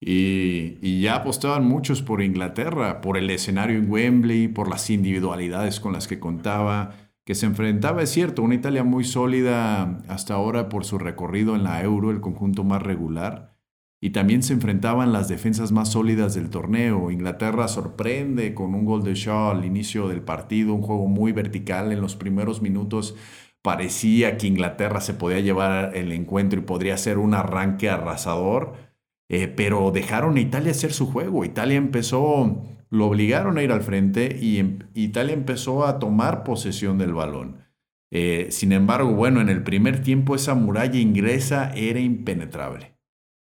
Y, 0.00 1.00
ya 1.00 1.16
apostaban 1.16 1.64
muchos 1.64 2.02
por 2.02 2.22
Inglaterra, 2.22 3.00
por 3.00 3.16
el 3.16 3.30
escenario 3.30 3.78
en 3.78 3.90
Wembley, 3.90 4.48
por 4.48 4.68
las 4.68 4.90
individualidades 4.90 5.80
con 5.80 5.92
las 5.92 6.06
que 6.06 6.20
contaba, 6.20 6.94
que 7.24 7.34
se 7.34 7.46
enfrentaba, 7.46 8.02
es 8.02 8.10
cierto, 8.10 8.42
una 8.42 8.54
Italia 8.54 8.84
muy 8.84 9.04
sólida 9.04 10.02
hasta 10.08 10.34
ahora 10.34 10.68
por 10.68 10.84
su 10.84 10.98
recorrido 10.98 11.56
en 11.56 11.64
la 11.64 11.82
Euro, 11.82 12.10
el 12.10 12.20
conjunto 12.20 12.62
más 12.62 12.82
regular, 12.82 13.56
y 14.00 14.10
también 14.10 14.42
se 14.42 14.52
enfrentaban 14.52 15.12
las 15.12 15.28
defensas 15.28 15.72
más 15.72 15.90
sólidas 15.90 16.34
del 16.34 16.50
torneo. 16.50 17.10
Inglaterra 17.10 17.66
sorprende 17.66 18.54
con 18.54 18.74
un 18.74 18.84
gol 18.84 19.02
de 19.02 19.14
Shaw 19.14 19.50
al 19.50 19.64
inicio 19.64 20.08
del 20.08 20.22
partido, 20.22 20.74
un 20.74 20.82
juego 20.82 21.08
muy 21.08 21.32
vertical 21.32 21.90
en 21.90 22.00
los 22.02 22.14
primeros 22.14 22.60
minutos. 22.62 23.16
Parecía 23.62 24.36
que 24.36 24.46
Inglaterra 24.46 25.00
se 25.00 25.14
podía 25.14 25.40
llevar 25.40 25.96
el 25.96 26.12
encuentro 26.12 26.60
y 26.60 26.62
podría 26.62 26.96
ser 26.98 27.18
un 27.18 27.34
arranque 27.34 27.88
arrasador 27.90 28.85
eh, 29.28 29.48
pero 29.48 29.90
dejaron 29.90 30.36
a 30.36 30.40
Italia 30.40 30.70
hacer 30.70 30.92
su 30.92 31.06
juego. 31.06 31.44
Italia 31.44 31.76
empezó, 31.76 32.62
lo 32.90 33.06
obligaron 33.06 33.58
a 33.58 33.62
ir 33.62 33.72
al 33.72 33.82
frente 33.82 34.36
y 34.40 34.58
em, 34.58 34.78
Italia 34.94 35.34
empezó 35.34 35.84
a 35.84 35.98
tomar 35.98 36.44
posesión 36.44 36.98
del 36.98 37.14
balón. 37.14 37.64
Eh, 38.12 38.48
sin 38.50 38.72
embargo, 38.72 39.12
bueno, 39.14 39.40
en 39.40 39.48
el 39.48 39.64
primer 39.64 40.02
tiempo 40.02 40.34
esa 40.34 40.54
muralla 40.54 40.98
inglesa 41.00 41.72
era 41.74 42.00
impenetrable. 42.00 42.96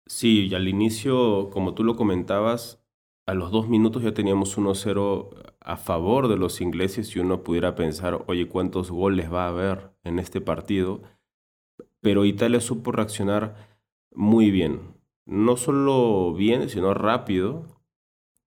Sí, 0.06 0.48
y 0.48 0.56
al 0.56 0.68
inicio, 0.68 1.50
como 1.52 1.74
tú 1.76 1.84
lo 1.84 1.96
comentabas, 1.96 2.84
a 3.26 3.34
los 3.36 3.52
dos 3.52 3.70
minutos 3.70 4.04
ya 4.04 4.14
teníamos 4.14 4.58
1-0 4.58 5.30
a 5.60 5.78
favor 5.78 6.28
de 6.28 6.38
los 6.38 6.62
ingleses 6.62 7.16
y 7.16 7.20
uno 7.20 7.44
pudiera 7.44 7.76
pensar, 7.76 8.26
oye, 8.28 8.48
¿cuántos 8.50 8.92
goles 8.92 9.32
va 9.32 9.46
a 9.46 9.50
haber 9.50 9.92
en 10.04 10.20
este 10.20 10.42
partido? 10.42 11.04
Pero 12.02 12.26
Italia 12.26 12.60
supo 12.60 12.92
reaccionar 12.92 13.56
muy 14.12 14.52
bien 14.52 14.99
no 15.30 15.58
solo 15.58 16.34
bien, 16.34 16.70
sino 16.70 16.94
rápido. 16.94 17.66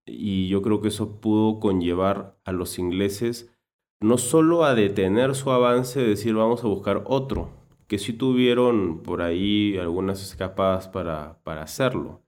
Y 0.06 0.48
yo 0.48 0.62
creo 0.62 0.80
que 0.80 0.88
eso 0.88 1.20
pudo 1.20 1.60
conllevar 1.60 2.36
a 2.44 2.52
los 2.52 2.78
ingleses 2.78 3.52
no 4.00 4.18
solo 4.18 4.64
a 4.64 4.74
detener 4.74 5.34
su 5.36 5.50
avance, 5.52 6.00
decir 6.02 6.34
vamos 6.34 6.64
a 6.64 6.68
buscar 6.68 7.04
otro, 7.06 7.50
que 7.86 7.98
sí 7.98 8.12
tuvieron 8.12 9.00
por 9.02 9.22
ahí 9.22 9.78
algunas 9.78 10.22
escapadas 10.22 10.88
para, 10.88 11.38
para 11.44 11.62
hacerlo. 11.62 12.22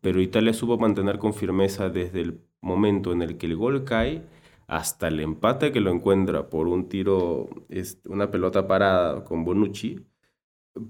Pero 0.00 0.20
Italia 0.20 0.52
supo 0.54 0.78
mantener 0.78 1.18
con 1.18 1.34
firmeza 1.34 1.88
desde 1.88 2.20
el 2.22 2.40
momento 2.60 3.12
en 3.12 3.22
el 3.22 3.36
que 3.36 3.46
el 3.46 3.56
gol 3.56 3.84
cae 3.84 4.22
hasta 4.68 5.08
el 5.08 5.20
empate 5.20 5.72
que 5.72 5.80
lo 5.80 5.90
encuentra 5.90 6.48
por 6.48 6.68
un 6.68 6.88
tiro, 6.88 7.48
una 8.06 8.30
pelota 8.30 8.68
parada 8.68 9.24
con 9.24 9.44
Bonucci, 9.44 10.06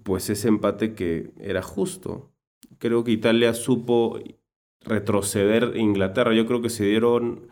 pues 0.04 0.30
ese 0.30 0.48
empate 0.48 0.94
que 0.94 1.32
era 1.38 1.62
justo 1.62 2.31
creo 2.82 3.04
que 3.04 3.12
Italia 3.12 3.54
supo 3.54 4.18
retroceder 4.80 5.76
Inglaterra. 5.76 6.34
Yo 6.34 6.46
creo 6.46 6.60
que 6.60 6.68
se 6.68 6.84
dieron 6.84 7.48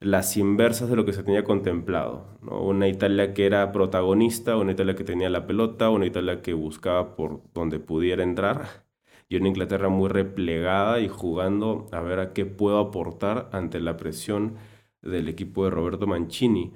las 0.00 0.36
inversas 0.36 0.90
de 0.90 0.96
lo 0.96 1.06
que 1.06 1.14
se 1.14 1.22
tenía 1.22 1.42
contemplado. 1.42 2.26
Una 2.42 2.86
Italia 2.86 3.32
que 3.32 3.46
era 3.46 3.72
protagonista, 3.72 4.58
una 4.58 4.72
Italia 4.72 4.94
que 4.94 5.04
tenía 5.04 5.30
la 5.30 5.46
pelota, 5.46 5.88
una 5.88 6.04
Italia 6.04 6.42
que 6.42 6.52
buscaba 6.52 7.16
por 7.16 7.40
donde 7.54 7.80
pudiera 7.80 8.22
entrar 8.22 8.84
y 9.30 9.36
una 9.36 9.48
Inglaterra 9.48 9.88
muy 9.88 10.10
replegada 10.10 11.00
y 11.00 11.08
jugando 11.08 11.86
a 11.90 12.02
ver 12.02 12.20
a 12.20 12.34
qué 12.34 12.44
puedo 12.44 12.78
aportar 12.78 13.48
ante 13.52 13.80
la 13.80 13.96
presión 13.96 14.56
del 15.00 15.28
equipo 15.28 15.64
de 15.64 15.70
Roberto 15.70 16.06
Mancini, 16.06 16.74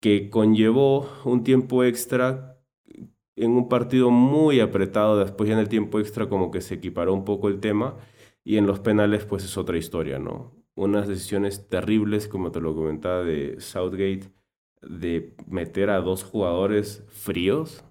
que 0.00 0.30
conllevó 0.30 1.08
un 1.24 1.42
tiempo 1.42 1.82
extra 1.82 2.51
en 3.36 3.52
un 3.52 3.68
partido 3.68 4.10
muy 4.10 4.60
apretado, 4.60 5.18
después 5.18 5.48
ya 5.48 5.54
en 5.54 5.60
el 5.60 5.68
tiempo 5.68 6.00
extra 6.00 6.28
como 6.28 6.50
que 6.50 6.60
se 6.60 6.74
equiparó 6.74 7.14
un 7.14 7.24
poco 7.24 7.48
el 7.48 7.60
tema 7.60 7.96
y 8.44 8.56
en 8.56 8.66
los 8.66 8.80
penales 8.80 9.24
pues 9.24 9.44
es 9.44 9.56
otra 9.56 9.78
historia, 9.78 10.18
¿no? 10.18 10.52
Unas 10.74 11.08
decisiones 11.08 11.68
terribles, 11.68 12.28
como 12.28 12.50
te 12.52 12.60
lo 12.60 12.74
comentaba, 12.74 13.22
de 13.22 13.60
Southgate, 13.60 14.32
de 14.82 15.34
meter 15.46 15.90
a 15.90 16.00
dos 16.00 16.24
jugadores 16.24 17.04
fríos, 17.08 17.84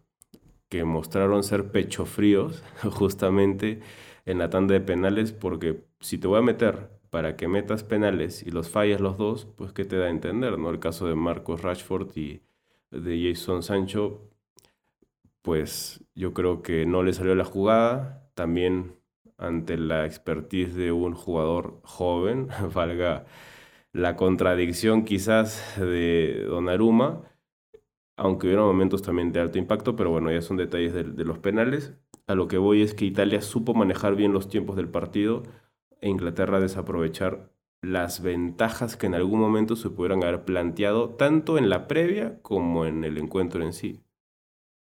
que 0.69 0.83
mostraron 0.85 1.43
ser 1.43 1.71
pecho 1.71 2.05
fríos 2.05 2.63
justamente 2.91 3.81
en 4.25 4.39
la 4.39 4.49
tanda 4.49 4.73
de 4.73 4.81
penales, 4.81 5.31
porque 5.33 5.85
si 5.99 6.17
te 6.17 6.27
voy 6.27 6.39
a 6.39 6.41
meter 6.41 6.89
para 7.09 7.35
que 7.35 7.47
metas 7.47 7.83
penales 7.83 8.43
y 8.43 8.51
los 8.51 8.69
fallas 8.69 9.01
los 9.01 9.17
dos, 9.17 9.45
pues 9.57 9.73
qué 9.73 9.85
te 9.85 9.97
da 9.97 10.05
a 10.05 10.09
entender, 10.09 10.57
¿no? 10.57 10.69
El 10.69 10.79
caso 10.79 11.07
de 11.07 11.15
Marcos 11.15 11.61
Rashford 11.61 12.17
y 12.17 12.41
de 12.91 13.33
Jason 13.33 13.63
Sancho, 13.63 14.30
pues 15.41 16.03
yo 16.15 16.33
creo 16.33 16.61
que 16.61 16.85
no 16.85 17.03
le 17.03 17.13
salió 17.13 17.35
la 17.35 17.45
jugada, 17.45 18.29
también 18.35 18.95
ante 19.37 19.77
la 19.77 20.05
expertise 20.05 20.75
de 20.75 20.91
un 20.91 21.13
jugador 21.13 21.81
joven, 21.83 22.47
valga 22.73 23.25
la 23.93 24.15
contradicción 24.15 25.03
quizás 25.05 25.75
de 25.77 26.45
Donnarumma, 26.47 27.23
aunque 28.17 28.53
hubo 28.53 28.65
momentos 28.67 29.01
también 29.01 29.31
de 29.31 29.39
alto 29.39 29.57
impacto, 29.57 29.95
pero 29.95 30.11
bueno, 30.11 30.31
ya 30.31 30.41
son 30.41 30.57
detalles 30.57 30.93
de, 30.93 31.03
de, 31.03 31.25
los 31.25 31.39
penales. 31.39 31.93
A 32.27 32.35
lo 32.35 32.47
que 32.47 32.57
voy 32.57 32.81
es 32.83 32.93
que 32.93 33.05
Italia 33.05 33.41
supo 33.41 33.73
manejar 33.73 34.15
bien 34.15 34.33
los 34.33 34.47
tiempos 34.47 34.75
del 34.75 34.89
partido 34.89 35.43
e 36.01 36.09
Inglaterra 36.09 36.59
desaprovechar 36.59 37.51
las 37.81 38.21
ventajas 38.21 38.95
que 38.97 39.07
en 39.07 39.15
algún 39.15 39.39
momento 39.39 39.75
se 39.75 39.89
pudieran 39.89 40.23
haber 40.23 40.45
planteado 40.45 41.09
tanto 41.15 41.57
en 41.57 41.69
la 41.69 41.87
previa 41.87 42.39
como 42.43 42.85
en 42.85 43.03
el 43.03 43.17
encuentro 43.17 43.63
en 43.63 43.73
sí. 43.73 44.03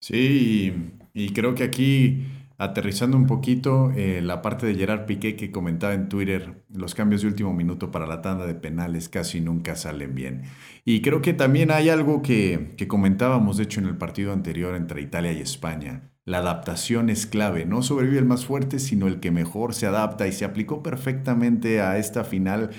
Sí, 0.05 0.71
y, 1.15 1.33
creo 1.33 1.55
que 1.55 1.63
aquí 1.63 2.27
aterrizando 2.59 3.17
un 3.17 3.25
poquito, 3.25 3.91
eh, 3.95 4.21
la 4.21 4.43
parte 4.43 4.67
de 4.67 4.75
Gerard 4.75 5.07
Piqué 5.07 5.35
que 5.35 5.49
comentaba 5.51 5.95
en 5.95 6.09
Twitter, 6.09 6.63
los 6.69 6.93
cambios 6.93 7.23
de 7.23 7.27
último 7.27 7.53
minuto 7.53 7.89
para 7.89 8.05
la 8.05 8.21
tanda 8.21 8.45
de 8.45 8.53
penales 8.53 9.09
casi 9.09 9.41
nunca 9.41 9.75
salen 9.75 10.13
bien. 10.13 10.43
Y 10.85 11.01
creo 11.01 11.23
que 11.23 11.33
también 11.33 11.71
hay 11.71 11.89
algo 11.89 12.21
que, 12.21 12.75
que 12.77 12.87
comentábamos, 12.87 13.57
de 13.57 13.63
hecho, 13.63 13.79
en 13.79 13.87
el 13.87 13.97
partido 13.97 14.31
anterior 14.31 14.75
entre 14.75 15.01
Italia 15.01 15.33
y 15.33 15.39
España. 15.41 16.14
La 16.27 16.39
adaptación 16.39 17.11
es 17.11 17.27
clave, 17.27 17.67
no 17.67 17.83
sobrevive 17.83 18.17
el 18.17 18.25
más 18.25 18.47
fuerte, 18.47 18.79
sino 18.79 19.05
el 19.05 19.19
que 19.19 19.29
mejor 19.29 19.75
se 19.75 19.85
adapta 19.85 20.27
y 20.27 20.31
se 20.31 20.43
aplicó 20.43 20.81
perfectamente 20.81 21.81
a 21.81 21.99
esta 21.99 22.23
final, 22.23 22.71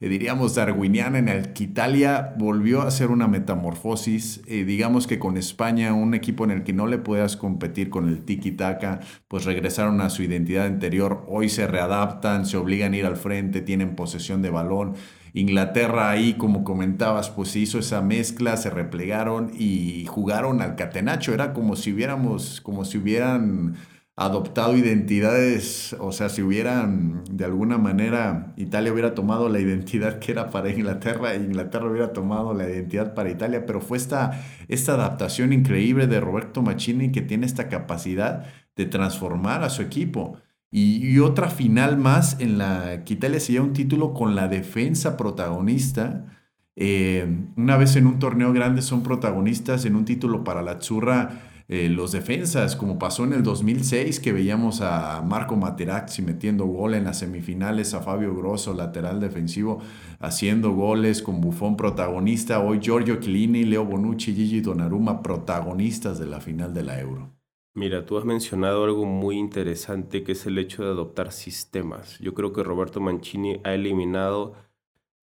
eh, 0.00 0.08
diríamos, 0.08 0.54
darwiniana 0.54 1.18
en 1.18 1.28
el 1.28 1.52
que 1.52 1.64
Italia 1.64 2.34
volvió 2.38 2.80
a 2.80 2.86
hacer 2.86 3.10
una 3.10 3.28
metamorfosis, 3.28 4.40
eh, 4.46 4.64
digamos 4.64 5.06
que 5.06 5.18
con 5.18 5.36
España, 5.36 5.92
un 5.92 6.14
equipo 6.14 6.44
en 6.44 6.50
el 6.50 6.64
que 6.64 6.72
no 6.72 6.86
le 6.86 6.96
puedas 6.96 7.36
competir 7.36 7.90
con 7.90 8.08
el 8.08 8.24
tiki-taka, 8.24 9.00
pues 9.28 9.44
regresaron 9.44 10.00
a 10.00 10.08
su 10.08 10.22
identidad 10.22 10.64
anterior, 10.64 11.26
hoy 11.28 11.50
se 11.50 11.66
readaptan, 11.66 12.46
se 12.46 12.56
obligan 12.56 12.94
a 12.94 12.96
ir 12.96 13.04
al 13.04 13.18
frente, 13.18 13.60
tienen 13.60 13.96
posesión 13.96 14.40
de 14.40 14.48
balón 14.48 14.94
Inglaterra 15.34 16.10
ahí, 16.10 16.34
como 16.34 16.62
comentabas, 16.64 17.28
pues 17.28 17.50
se 17.50 17.58
hizo 17.58 17.80
esa 17.80 18.00
mezcla, 18.02 18.56
se 18.56 18.70
replegaron 18.70 19.50
y 19.58 20.06
jugaron 20.06 20.62
al 20.62 20.76
catenacho. 20.76 21.34
Era 21.34 21.52
como 21.52 21.74
si 21.76 21.92
hubiéramos, 21.92 22.60
como 22.60 22.84
si 22.84 22.98
hubieran 22.98 23.74
adoptado 24.16 24.76
identidades, 24.76 25.96
o 25.98 26.12
sea, 26.12 26.28
si 26.28 26.40
hubieran 26.42 27.24
de 27.30 27.44
alguna 27.44 27.78
manera 27.78 28.54
Italia 28.56 28.92
hubiera 28.92 29.14
tomado 29.14 29.48
la 29.48 29.58
identidad 29.58 30.20
que 30.20 30.30
era 30.30 30.50
para 30.50 30.70
Inglaterra 30.70 31.34
e 31.34 31.38
Inglaterra 31.38 31.90
hubiera 31.90 32.12
tomado 32.12 32.54
la 32.54 32.68
identidad 32.68 33.14
para 33.14 33.30
Italia, 33.30 33.66
pero 33.66 33.80
fue 33.80 33.98
esta, 33.98 34.40
esta 34.68 34.94
adaptación 34.94 35.52
increíble 35.52 36.06
de 36.06 36.20
Roberto 36.20 36.62
Machini 36.62 37.10
que 37.10 37.22
tiene 37.22 37.46
esta 37.46 37.68
capacidad 37.68 38.46
de 38.76 38.86
transformar 38.86 39.64
a 39.64 39.70
su 39.70 39.82
equipo. 39.82 40.38
Y, 40.76 41.20
otra 41.20 41.50
final 41.50 41.96
más 41.96 42.40
en 42.40 42.58
la 42.58 43.04
que 43.04 43.14
Italia 43.14 43.38
se 43.38 43.52
lleva 43.52 43.64
un 43.64 43.74
título 43.74 44.12
con 44.12 44.34
la 44.34 44.48
defensa 44.48 45.16
protagonista. 45.16 46.26
Eh, 46.74 47.28
una 47.56 47.76
vez 47.76 47.94
en 47.94 48.08
un 48.08 48.18
torneo 48.18 48.52
grande 48.52 48.82
son 48.82 49.04
protagonistas 49.04 49.84
en 49.84 49.94
un 49.94 50.04
título 50.04 50.42
para 50.42 50.62
la 50.62 50.80
Churra 50.80 51.52
eh, 51.68 51.88
los 51.88 52.10
defensas, 52.10 52.74
como 52.74 52.98
pasó 52.98 53.22
en 53.22 53.34
el 53.34 53.44
2006 53.44 54.18
que 54.18 54.32
veíamos 54.32 54.80
a 54.80 55.22
Marco 55.22 55.54
Materazzi 55.54 56.22
metiendo 56.22 56.66
gol 56.66 56.94
en 56.94 57.04
las 57.04 57.20
semifinales, 57.20 57.94
a 57.94 58.00
Fabio 58.00 58.34
Grosso, 58.34 58.74
lateral 58.74 59.20
defensivo, 59.20 59.78
haciendo 60.18 60.72
goles 60.72 61.22
con 61.22 61.40
Buffon 61.40 61.76
protagonista, 61.76 62.58
hoy 62.58 62.80
Giorgio 62.80 63.20
Chiellini, 63.20 63.64
Leo 63.64 63.84
Bonucci, 63.84 64.34
Gigi 64.34 64.60
Donnarumma 64.60 65.22
protagonistas 65.22 66.18
de 66.18 66.26
la 66.26 66.40
final 66.40 66.74
de 66.74 66.82
la 66.82 66.98
Euro. 66.98 67.33
Mira, 67.76 68.06
tú 68.06 68.16
has 68.18 68.24
mencionado 68.24 68.84
algo 68.84 69.04
muy 69.04 69.36
interesante 69.36 70.22
que 70.22 70.32
es 70.32 70.46
el 70.46 70.58
hecho 70.58 70.84
de 70.84 70.90
adoptar 70.90 71.32
sistemas. 71.32 72.20
Yo 72.20 72.32
creo 72.32 72.52
que 72.52 72.62
Roberto 72.62 73.00
Mancini 73.00 73.60
ha 73.64 73.74
eliminado, 73.74 74.54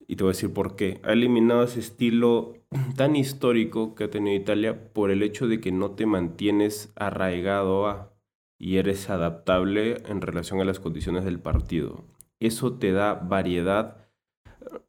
y 0.05 0.17
te 0.17 0.23
voy 0.23 0.31
a 0.31 0.35
decir 0.35 0.53
por 0.53 0.75
qué, 0.75 0.99
ha 1.03 1.13
eliminado 1.13 1.63
ese 1.63 1.79
estilo 1.79 2.55
tan 2.97 3.15
histórico 3.15 3.95
que 3.95 4.03
ha 4.03 4.09
tenido 4.09 4.35
Italia 4.35 4.91
por 4.91 5.11
el 5.11 5.23
hecho 5.23 5.47
de 5.47 5.61
que 5.61 5.71
no 5.71 5.91
te 5.91 6.05
mantienes 6.05 6.91
arraigado 6.97 7.87
a 7.87 8.11
y 8.59 8.77
eres 8.77 9.09
adaptable 9.09 10.03
en 10.07 10.19
relación 10.21 10.59
a 10.59 10.65
las 10.65 10.81
condiciones 10.81 11.23
del 11.23 11.39
partido. 11.39 12.03
Eso 12.41 12.73
te 12.73 12.91
da 12.91 13.13
variedad, 13.13 14.09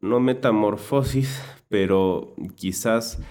no 0.00 0.18
metamorfosis, 0.18 1.40
pero 1.68 2.34
quizás 2.56 3.22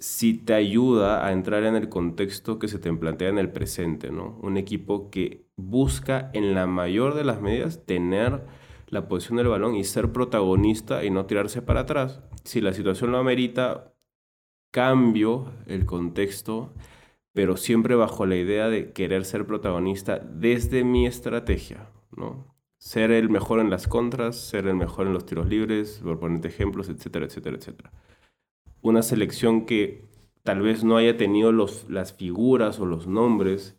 si 0.00 0.34
te 0.34 0.54
ayuda 0.54 1.26
a 1.26 1.32
entrar 1.32 1.64
en 1.64 1.74
el 1.74 1.88
contexto 1.88 2.58
que 2.58 2.68
se 2.68 2.78
te 2.78 2.92
plantea 2.92 3.28
en 3.28 3.38
el 3.38 3.50
presente, 3.50 4.10
¿no? 4.10 4.38
Un 4.42 4.56
equipo 4.56 5.10
que 5.10 5.46
busca 5.56 6.30
en 6.32 6.54
la 6.54 6.66
mayor 6.66 7.14
de 7.14 7.24
las 7.24 7.40
medidas 7.40 7.84
tener 7.86 8.42
la 8.88 9.08
posición 9.08 9.38
del 9.38 9.48
balón 9.48 9.74
y 9.74 9.84
ser 9.84 10.12
protagonista 10.12 11.04
y 11.04 11.10
no 11.10 11.26
tirarse 11.26 11.62
para 11.62 11.80
atrás. 11.80 12.22
Si 12.44 12.60
la 12.60 12.72
situación 12.72 13.12
lo 13.12 13.18
amerita, 13.18 13.94
cambio 14.70 15.52
el 15.66 15.86
contexto, 15.86 16.72
pero 17.32 17.56
siempre 17.56 17.94
bajo 17.94 18.26
la 18.26 18.36
idea 18.36 18.68
de 18.68 18.92
querer 18.92 19.24
ser 19.24 19.46
protagonista 19.46 20.18
desde 20.18 20.84
mi 20.84 21.06
estrategia, 21.06 21.90
¿no? 22.16 22.54
Ser 22.78 23.10
el 23.10 23.30
mejor 23.30 23.60
en 23.60 23.70
las 23.70 23.88
contras, 23.88 24.36
ser 24.36 24.66
el 24.66 24.76
mejor 24.76 25.06
en 25.06 25.14
los 25.14 25.26
tiros 25.26 25.48
libres, 25.48 26.00
por 26.04 26.20
ponerte 26.20 26.48
ejemplos, 26.48 26.88
etcétera, 26.88 27.26
etcétera, 27.26 27.56
etcétera 27.56 27.92
una 28.88 29.02
selección 29.02 29.66
que 29.66 30.04
tal 30.42 30.62
vez 30.62 30.84
no 30.84 30.96
haya 30.96 31.16
tenido 31.16 31.52
los, 31.52 31.88
las 31.90 32.12
figuras 32.12 32.78
o 32.78 32.86
los 32.86 33.06
nombres 33.06 33.76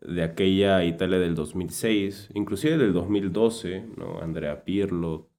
de 0.00 0.22
aquella 0.22 0.84
Italia 0.84 1.18
del 1.18 1.34
2006, 1.34 2.30
inclusive 2.34 2.76
del 2.76 2.92
2012, 2.92 3.86
¿no? 3.96 4.20
Andrea 4.20 4.64
Pirlo, 4.64 5.30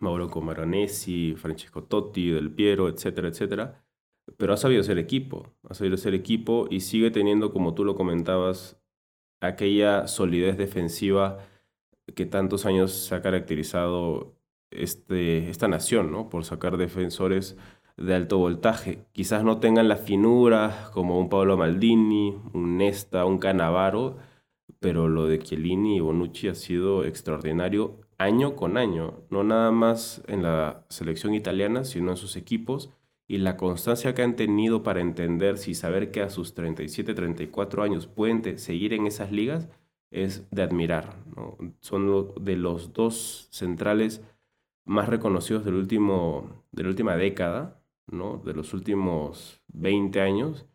Mauro 0.00 0.28
Comaronesi, 0.28 1.34
Francesco 1.36 1.84
Totti, 1.84 2.30
Del 2.30 2.50
Piero, 2.50 2.88
etcétera, 2.88 3.28
etcétera. 3.28 3.84
Pero 4.36 4.52
ha 4.52 4.56
sabido 4.56 4.82
ser 4.82 4.98
equipo, 4.98 5.46
ha 5.68 5.74
sabido 5.74 5.96
ser 5.96 6.14
equipo 6.14 6.66
y 6.70 6.80
sigue 6.80 7.10
teniendo, 7.10 7.52
como 7.52 7.74
tú 7.74 7.84
lo 7.84 7.94
comentabas, 7.94 8.80
aquella 9.40 10.06
solidez 10.06 10.58
defensiva 10.58 11.38
que 12.14 12.26
tantos 12.26 12.66
años 12.66 12.92
se 12.92 13.14
ha 13.14 13.22
caracterizado 13.22 14.34
este, 14.70 15.48
esta 15.48 15.68
nación, 15.68 16.10
¿no? 16.12 16.28
Por 16.28 16.44
sacar 16.44 16.76
defensores 16.76 17.56
de 18.00 18.14
alto 18.14 18.38
voltaje. 18.38 19.04
Quizás 19.12 19.44
no 19.44 19.58
tengan 19.58 19.88
la 19.88 19.96
finura 19.96 20.90
como 20.92 21.20
un 21.20 21.28
Paolo 21.28 21.56
Maldini, 21.56 22.36
un 22.54 22.78
Nesta, 22.78 23.26
un 23.26 23.38
Canavaro, 23.38 24.16
pero 24.80 25.08
lo 25.08 25.26
de 25.26 25.38
Chiellini 25.38 25.96
y 25.96 26.00
Bonucci 26.00 26.48
ha 26.48 26.54
sido 26.54 27.04
extraordinario 27.04 28.00
año 28.18 28.56
con 28.56 28.76
año, 28.76 29.24
no 29.30 29.44
nada 29.44 29.70
más 29.70 30.22
en 30.26 30.42
la 30.42 30.84
selección 30.88 31.34
italiana, 31.34 31.84
sino 31.84 32.10
en 32.10 32.16
sus 32.16 32.36
equipos 32.36 32.90
y 33.28 33.38
la 33.38 33.56
constancia 33.56 34.14
que 34.14 34.22
han 34.22 34.34
tenido 34.34 34.82
para 34.82 35.00
entender 35.00 35.58
si 35.58 35.74
saber 35.74 36.10
que 36.10 36.20
a 36.22 36.30
sus 36.30 36.54
37, 36.54 37.14
34 37.14 37.82
años 37.82 38.06
pueden 38.06 38.58
seguir 38.58 38.92
en 38.92 39.06
esas 39.06 39.30
ligas 39.30 39.68
es 40.10 40.50
de 40.50 40.62
admirar. 40.62 41.16
Son 41.80 42.34
de 42.40 42.56
los 42.56 42.92
dos 42.92 43.48
centrales 43.52 44.22
más 44.84 45.08
reconocidos 45.08 45.64
del 45.64 45.74
último, 45.74 46.64
de 46.72 46.82
la 46.82 46.88
última 46.88 47.16
década 47.16 47.79
de 48.10 48.54
los 48.54 48.74
últimos 48.74 49.62
20 49.68 50.20
años, 50.20 50.66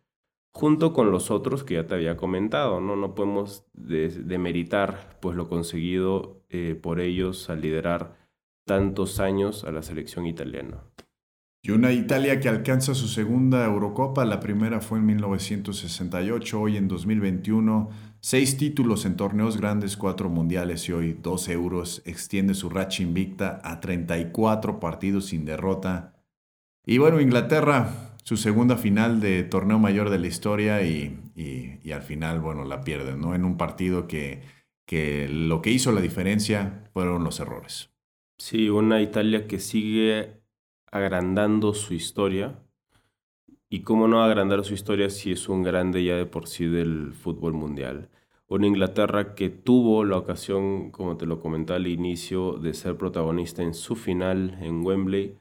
junto 0.52 0.94
con 0.94 1.10
los 1.10 1.30
otros 1.30 1.64
que 1.64 1.74
ya 1.74 1.86
te 1.86 1.94
había 1.94 2.16
comentado. 2.16 2.80
No, 2.80 2.96
no 2.96 3.14
podemos 3.14 3.66
demeritar 3.74 5.18
pues, 5.20 5.36
lo 5.36 5.48
conseguido 5.48 6.42
eh, 6.48 6.78
por 6.80 7.00
ellos 7.00 7.50
al 7.50 7.60
liderar 7.60 8.16
tantos 8.66 9.20
años 9.20 9.64
a 9.64 9.70
la 9.70 9.82
selección 9.82 10.26
italiana. 10.26 10.82
Y 11.62 11.72
una 11.72 11.92
Italia 11.92 12.38
que 12.40 12.48
alcanza 12.48 12.94
su 12.94 13.08
segunda 13.08 13.64
Eurocopa, 13.66 14.24
la 14.24 14.40
primera 14.40 14.80
fue 14.80 14.98
en 14.98 15.06
1968, 15.06 16.60
hoy 16.60 16.76
en 16.76 16.86
2021, 16.86 17.90
seis 18.20 18.56
títulos 18.56 19.04
en 19.04 19.16
torneos 19.16 19.56
grandes, 19.56 19.96
cuatro 19.96 20.28
mundiales 20.28 20.88
y 20.88 20.92
hoy 20.92 21.18
dos 21.20 21.48
euros, 21.48 22.02
extiende 22.06 22.54
su 22.54 22.70
racha 22.70 23.02
invicta 23.02 23.60
a 23.64 23.80
34 23.80 24.78
partidos 24.78 25.26
sin 25.26 25.44
derrota 25.44 26.15
y 26.86 26.98
bueno, 26.98 27.20
Inglaterra, 27.20 28.14
su 28.22 28.36
segunda 28.36 28.76
final 28.76 29.20
de 29.20 29.42
torneo 29.42 29.80
mayor 29.80 30.08
de 30.08 30.20
la 30.20 30.28
historia 30.28 30.82
y, 30.82 31.18
al 31.92 32.02
final, 32.02 32.40
bueno, 32.40 32.64
la 32.64 32.82
pierden, 32.82 33.20
¿no? 33.20 33.34
En 33.34 33.44
un 33.44 33.56
partido 33.56 34.06
que, 34.06 34.42
que 34.84 35.28
lo 35.28 35.62
que 35.62 35.70
hizo 35.70 35.90
la 35.90 36.00
diferencia 36.00 36.88
fueron 36.92 37.24
los 37.24 37.40
errores. 37.40 37.90
Sí, 38.38 38.68
una 38.68 39.02
Italia 39.02 39.48
que 39.48 39.58
sigue 39.58 40.40
agrandando 40.90 41.74
su 41.74 41.92
historia. 41.92 42.62
¿Y 43.68 43.80
cómo 43.80 44.06
no 44.06 44.22
agrandar 44.22 44.64
su 44.64 44.74
historia 44.74 45.10
si 45.10 45.32
es 45.32 45.48
un 45.48 45.64
grande 45.64 46.04
ya 46.04 46.14
de 46.14 46.26
por 46.26 46.46
sí 46.46 46.66
del 46.66 47.14
fútbol 47.14 47.52
mundial? 47.52 48.10
Una 48.46 48.68
Inglaterra 48.68 49.34
que 49.34 49.50
tuvo 49.50 50.04
la 50.04 50.18
ocasión, 50.18 50.92
como 50.92 51.16
te 51.16 51.26
lo 51.26 51.40
comenté 51.40 51.72
al 51.72 51.88
inicio, 51.88 52.52
de 52.52 52.74
ser 52.74 52.96
protagonista 52.96 53.62
en 53.62 53.74
su 53.74 53.96
final 53.96 54.56
en 54.60 54.86
Wembley 54.86 55.36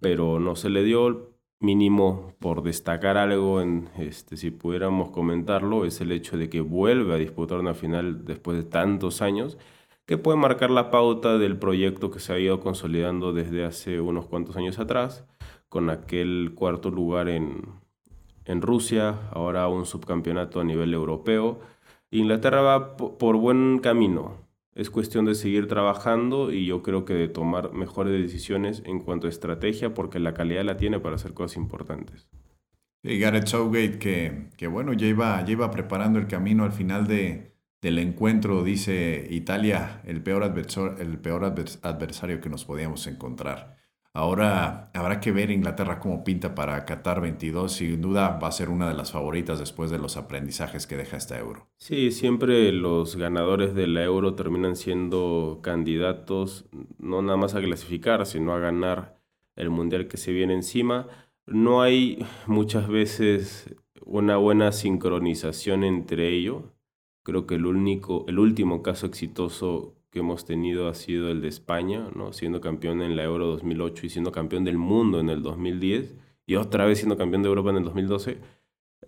pero 0.00 0.40
no 0.40 0.56
se 0.56 0.70
le 0.70 0.82
dio 0.84 1.36
mínimo 1.60 2.34
por 2.38 2.62
destacar 2.62 3.16
algo, 3.16 3.60
en, 3.60 3.88
este, 3.98 4.36
si 4.36 4.50
pudiéramos 4.50 5.10
comentarlo, 5.10 5.84
es 5.84 6.00
el 6.00 6.12
hecho 6.12 6.36
de 6.36 6.50
que 6.50 6.60
vuelve 6.60 7.14
a 7.14 7.18
disputar 7.18 7.58
una 7.58 7.74
final 7.74 8.24
después 8.24 8.56
de 8.58 8.64
tantos 8.64 9.22
años, 9.22 9.58
que 10.04 10.18
puede 10.18 10.38
marcar 10.38 10.70
la 10.70 10.90
pauta 10.90 11.38
del 11.38 11.58
proyecto 11.58 12.10
que 12.10 12.20
se 12.20 12.32
ha 12.32 12.38
ido 12.38 12.60
consolidando 12.60 13.32
desde 13.32 13.64
hace 13.64 14.00
unos 14.00 14.26
cuantos 14.26 14.56
años 14.56 14.78
atrás, 14.78 15.24
con 15.68 15.90
aquel 15.90 16.52
cuarto 16.54 16.90
lugar 16.90 17.28
en, 17.28 17.62
en 18.44 18.62
Rusia, 18.62 19.28
ahora 19.32 19.68
un 19.68 19.86
subcampeonato 19.86 20.60
a 20.60 20.64
nivel 20.64 20.94
europeo. 20.94 21.58
Inglaterra 22.10 22.60
va 22.60 22.96
por 22.96 23.36
buen 23.36 23.80
camino, 23.80 24.45
es 24.76 24.90
cuestión 24.90 25.24
de 25.24 25.34
seguir 25.34 25.66
trabajando 25.68 26.52
y 26.52 26.66
yo 26.66 26.82
creo 26.82 27.06
que 27.06 27.14
de 27.14 27.28
tomar 27.28 27.72
mejores 27.72 28.12
decisiones 28.12 28.82
en 28.84 29.00
cuanto 29.00 29.26
a 29.26 29.30
estrategia 29.30 29.94
porque 29.94 30.20
la 30.20 30.34
calidad 30.34 30.64
la 30.64 30.76
tiene 30.76 31.00
para 31.00 31.16
hacer 31.16 31.32
cosas 31.32 31.56
importantes. 31.56 32.28
Y 33.02 33.18
Gareth 33.18 33.46
Southgate 33.46 33.98
que, 33.98 34.50
que 34.58 34.66
bueno, 34.66 34.92
ya 34.92 35.06
iba, 35.06 35.42
ya 35.44 35.52
iba 35.52 35.70
preparando 35.70 36.18
el 36.18 36.26
camino 36.26 36.64
al 36.64 36.72
final 36.72 37.06
de, 37.06 37.56
del 37.80 37.98
encuentro, 37.98 38.64
dice 38.64 39.26
Italia, 39.30 40.02
el 40.04 40.22
peor, 40.22 40.42
el 40.98 41.18
peor 41.18 41.44
adversario 41.44 42.40
que 42.40 42.50
nos 42.50 42.66
podíamos 42.66 43.06
encontrar. 43.06 43.75
Ahora 44.16 44.88
habrá 44.94 45.20
que 45.20 45.30
ver 45.30 45.50
Inglaterra 45.50 46.00
cómo 46.00 46.24
pinta 46.24 46.54
para 46.54 46.86
Qatar 46.86 47.20
22. 47.20 47.70
Sin 47.70 48.00
duda 48.00 48.38
va 48.42 48.48
a 48.48 48.52
ser 48.52 48.70
una 48.70 48.88
de 48.88 48.94
las 48.94 49.12
favoritas 49.12 49.58
después 49.58 49.90
de 49.90 49.98
los 49.98 50.16
aprendizajes 50.16 50.86
que 50.86 50.96
deja 50.96 51.18
esta 51.18 51.38
euro. 51.38 51.68
Sí, 51.76 52.10
siempre 52.10 52.72
los 52.72 53.16
ganadores 53.16 53.74
de 53.74 53.86
la 53.86 54.02
euro 54.04 54.34
terminan 54.34 54.74
siendo 54.74 55.60
candidatos 55.62 56.64
no 56.98 57.20
nada 57.20 57.36
más 57.36 57.54
a 57.54 57.60
clasificar, 57.60 58.24
sino 58.24 58.54
a 58.54 58.58
ganar 58.58 59.20
el 59.54 59.68
mundial 59.68 60.08
que 60.08 60.16
se 60.16 60.32
viene 60.32 60.54
encima. 60.54 61.08
No 61.44 61.82
hay 61.82 62.24
muchas 62.46 62.88
veces 62.88 63.76
una 64.02 64.38
buena 64.38 64.72
sincronización 64.72 65.84
entre 65.84 66.30
ellos. 66.30 66.62
Creo 67.22 67.46
que 67.46 67.56
el 67.56 67.66
único, 67.66 68.24
el 68.28 68.38
último 68.38 68.82
caso 68.82 69.04
exitoso 69.04 69.95
que 70.16 70.20
hemos 70.20 70.46
tenido 70.46 70.88
ha 70.88 70.94
sido 70.94 71.30
el 71.30 71.42
de 71.42 71.48
España, 71.48 72.08
¿no? 72.14 72.32
siendo 72.32 72.62
campeón 72.62 73.02
en 73.02 73.16
la 73.16 73.24
Euro 73.24 73.48
2008 73.48 74.06
y 74.06 74.08
siendo 74.08 74.32
campeón 74.32 74.64
del 74.64 74.78
mundo 74.78 75.20
en 75.20 75.28
el 75.28 75.42
2010 75.42 76.16
y 76.46 76.54
otra 76.54 76.86
vez 76.86 77.00
siendo 77.00 77.18
campeón 77.18 77.42
de 77.42 77.50
Europa 77.50 77.68
en 77.68 77.76
el 77.76 77.84
2012. 77.84 78.38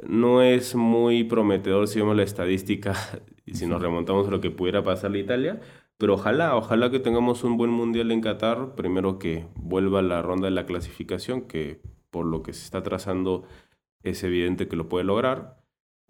No 0.07 0.43
es 0.43 0.75
muy 0.75 1.25
prometedor 1.25 1.89
si 1.89 1.99
vemos 1.99 2.15
la 2.15 2.25
estadística 2.25 2.95
y 3.47 3.55
si 3.55 3.67
nos 3.67 3.81
remontamos 3.81 4.29
a 4.29 4.31
lo 4.31 4.43
que 4.43 4.51
pudiera 4.51 4.85
pasar 4.85 5.13
la 5.13 5.17
Italia, 5.17 5.63
pero 5.97 6.13
ojalá, 6.13 6.55
ojalá 6.57 6.91
que 6.91 7.01
tengamos 7.01 7.43
un 7.43 7.57
buen 7.57 7.71
mundial 7.71 8.11
en 8.11 8.21
Qatar, 8.21 8.75
primero 8.75 9.19
que 9.19 9.47
vuelva 9.55 10.03
la 10.03 10.21
ronda 10.21 10.49
de 10.49 10.51
la 10.51 10.67
clasificación, 10.67 11.49
que 11.49 11.81
por 12.11 12.27
lo 12.27 12.43
que 12.43 12.53
se 12.53 12.65
está 12.65 12.83
trazando 12.83 13.45
es 14.03 14.23
evidente 14.25 14.69
que 14.69 14.77
lo 14.77 14.91
puede 14.91 15.07
lograr, 15.07 15.57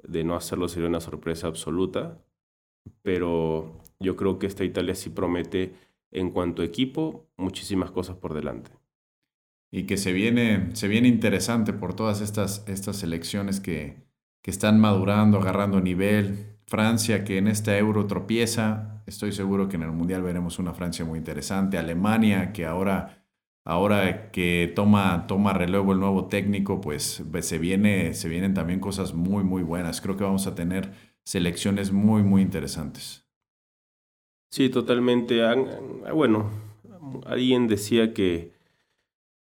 de 0.02 0.24
no 0.24 0.34
hacerlo 0.34 0.66
sería 0.66 0.88
una 0.88 1.00
sorpresa 1.00 1.46
absoluta, 1.46 2.20
pero 3.02 3.80
yo 4.00 4.16
creo 4.16 4.38
que 4.38 4.46
esta 4.46 4.64
Italia 4.64 4.94
sí 4.94 5.10
promete 5.10 5.74
en 6.10 6.30
cuanto 6.30 6.62
a 6.62 6.64
equipo 6.64 7.28
muchísimas 7.36 7.90
cosas 7.90 8.16
por 8.16 8.34
delante. 8.34 8.70
Y 9.70 9.84
que 9.84 9.96
se 9.96 10.12
viene, 10.12 10.74
se 10.74 10.88
viene 10.88 11.08
interesante 11.08 11.72
por 11.72 11.94
todas 11.94 12.20
estas, 12.20 12.64
estas 12.68 12.96
selecciones 12.96 13.60
que, 13.60 14.08
que 14.42 14.50
están 14.50 14.80
madurando, 14.80 15.38
agarrando 15.38 15.80
nivel. 15.80 16.56
Francia 16.66 17.24
que 17.24 17.38
en 17.38 17.48
esta 17.48 17.76
euro 17.78 18.06
tropieza, 18.06 19.02
estoy 19.06 19.32
seguro 19.32 19.68
que 19.68 19.76
en 19.76 19.82
el 19.82 19.92
Mundial 19.92 20.22
veremos 20.22 20.58
una 20.58 20.74
Francia 20.74 21.04
muy 21.04 21.18
interesante. 21.18 21.78
Alemania 21.78 22.52
que 22.52 22.66
ahora, 22.66 23.24
ahora 23.64 24.30
que 24.30 24.72
toma, 24.74 25.26
toma 25.26 25.52
relevo 25.52 25.92
el 25.92 26.00
nuevo 26.00 26.28
técnico, 26.28 26.80
pues, 26.80 27.22
pues 27.30 27.46
se, 27.46 27.58
viene, 27.58 28.14
se 28.14 28.28
vienen 28.28 28.54
también 28.54 28.80
cosas 28.80 29.14
muy, 29.14 29.44
muy 29.44 29.62
buenas. 29.62 30.00
Creo 30.00 30.16
que 30.16 30.24
vamos 30.24 30.46
a 30.46 30.54
tener 30.54 30.92
selecciones 31.24 31.92
muy, 31.92 32.22
muy 32.22 32.40
interesantes. 32.42 33.27
Sí, 34.50 34.70
totalmente. 34.70 35.40
Bueno, 36.12 36.50
alguien 37.26 37.68
decía 37.68 38.14
que 38.14 38.52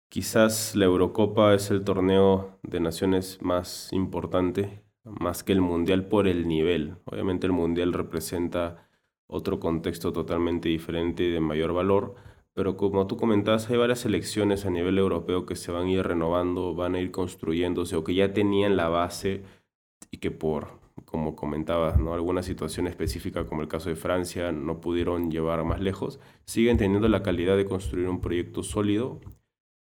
quizás 0.10 0.75
la 0.75 0.86
Eurocopa 0.86 1.53
es 1.53 1.69
el 1.71 1.83
torneo 1.83 2.60
de 2.63 2.79
naciones 2.79 3.41
más 3.41 3.89
importante, 3.93 4.81
más 5.03 5.43
que 5.43 5.53
el 5.53 5.62
Mundial 5.62 6.07
por 6.07 6.27
el 6.27 6.47
nivel. 6.47 6.97
Obviamente 7.05 7.47
el 7.47 7.53
Mundial 7.53 7.93
representa 7.93 8.89
otro 9.27 9.60
contexto 9.60 10.13
totalmente 10.13 10.69
diferente 10.69 11.23
y 11.23 11.31
de 11.31 11.41
mayor 11.41 11.73
valor, 11.73 12.15
pero 12.53 12.75
como 12.77 13.05
tú 13.07 13.17
comentabas, 13.17 13.69
hay 13.69 13.77
varias 13.77 13.99
selecciones 13.99 14.65
a 14.65 14.71
nivel 14.71 14.97
europeo 14.97 15.45
que 15.45 15.55
se 15.55 15.71
van 15.71 15.88
a 15.88 15.91
ir 15.91 16.03
renovando, 16.03 16.73
van 16.75 16.95
a 16.95 17.01
ir 17.01 17.12
construyéndose 17.12 17.95
o 17.95 18.03
que 18.03 18.15
ya 18.15 18.33
tenían 18.33 18.77
la 18.77 18.89
base 18.89 19.43
y 20.12 20.17
que 20.17 20.31
por 20.31 20.79
como 21.08 21.38
comentabas, 21.38 21.98
¿no? 21.98 22.13
alguna 22.13 22.43
situación 22.43 22.86
específica 22.86 23.46
como 23.46 23.62
el 23.62 23.70
caso 23.70 23.88
de 23.89 23.96
Francia 23.96 24.52
no 24.52 24.82
pudieron 24.82 25.32
llevar 25.32 25.63
más 25.63 25.80
lejos, 25.80 26.20
siguen 26.46 26.76
teniendo 26.78 27.08
la 27.08 27.24
calidad 27.24 27.56
de 27.56 27.63
construir 27.63 28.10
un 28.10 28.20
proyecto 28.20 28.62
sólido 28.62 29.22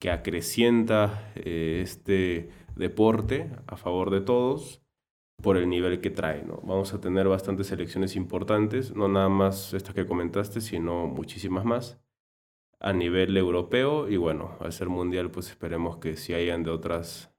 que 0.00 0.10
acrecienta 0.10 1.30
eh, 1.34 1.80
este 1.84 2.48
deporte 2.76 3.50
a 3.66 3.76
favor 3.76 4.10
de 4.10 4.22
todos 4.22 4.82
por 5.42 5.58
el 5.58 5.68
nivel 5.68 6.00
que 6.00 6.08
trae. 6.08 6.44
¿no? 6.44 6.60
Vamos 6.62 6.94
a 6.94 7.00
tener 7.00 7.28
bastantes 7.28 7.66
selecciones 7.66 8.16
importantes, 8.16 8.96
no 8.96 9.06
nada 9.06 9.28
más 9.28 9.74
estas 9.74 9.94
que 9.94 10.06
comentaste, 10.06 10.62
sino 10.62 11.06
muchísimas 11.08 11.66
más 11.66 12.00
a 12.80 12.94
nivel 12.94 13.36
europeo 13.36 14.08
y 14.08 14.16
bueno, 14.16 14.56
al 14.60 14.72
ser 14.72 14.88
mundial 14.88 15.30
pues 15.30 15.50
esperemos 15.50 15.98
que 15.98 16.16
si 16.16 16.32
hayan 16.32 16.62
de 16.62 16.70
otras 16.70 17.31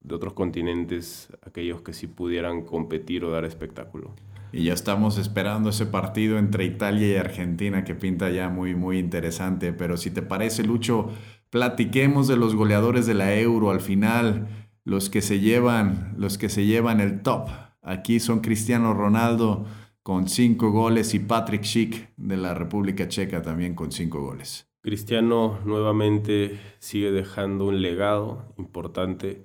de 0.00 0.14
otros 0.14 0.32
continentes, 0.32 1.28
aquellos 1.42 1.82
que 1.82 1.92
sí 1.92 2.06
pudieran 2.06 2.62
competir 2.62 3.24
o 3.24 3.30
dar 3.30 3.44
espectáculo. 3.44 4.14
Y 4.52 4.64
ya 4.64 4.72
estamos 4.72 5.18
esperando 5.18 5.70
ese 5.70 5.86
partido 5.86 6.38
entre 6.38 6.64
Italia 6.64 7.08
y 7.08 7.16
Argentina 7.16 7.84
que 7.84 7.94
pinta 7.94 8.30
ya 8.30 8.48
muy, 8.48 8.74
muy 8.74 8.98
interesante. 8.98 9.72
Pero 9.72 9.96
si 9.96 10.10
te 10.10 10.22
parece, 10.22 10.64
Lucho, 10.64 11.10
platiquemos 11.50 12.26
de 12.26 12.36
los 12.36 12.54
goleadores 12.56 13.06
de 13.06 13.14
la 13.14 13.36
Euro 13.36 13.70
al 13.70 13.80
final, 13.80 14.48
los 14.84 15.08
que 15.08 15.22
se 15.22 15.38
llevan, 15.38 16.14
los 16.16 16.36
que 16.36 16.48
se 16.48 16.66
llevan 16.66 17.00
el 17.00 17.22
top. 17.22 17.48
Aquí 17.82 18.18
son 18.18 18.40
Cristiano 18.40 18.92
Ronaldo 18.92 19.66
con 20.02 20.28
cinco 20.28 20.70
goles 20.72 21.14
y 21.14 21.20
Patrick 21.20 21.62
Schick 21.62 22.12
de 22.16 22.36
la 22.36 22.54
República 22.54 23.06
Checa 23.06 23.42
también 23.42 23.74
con 23.74 23.92
cinco 23.92 24.20
goles. 24.20 24.66
Cristiano 24.82 25.58
nuevamente 25.64 26.58
sigue 26.78 27.12
dejando 27.12 27.66
un 27.66 27.82
legado 27.82 28.54
importante 28.56 29.44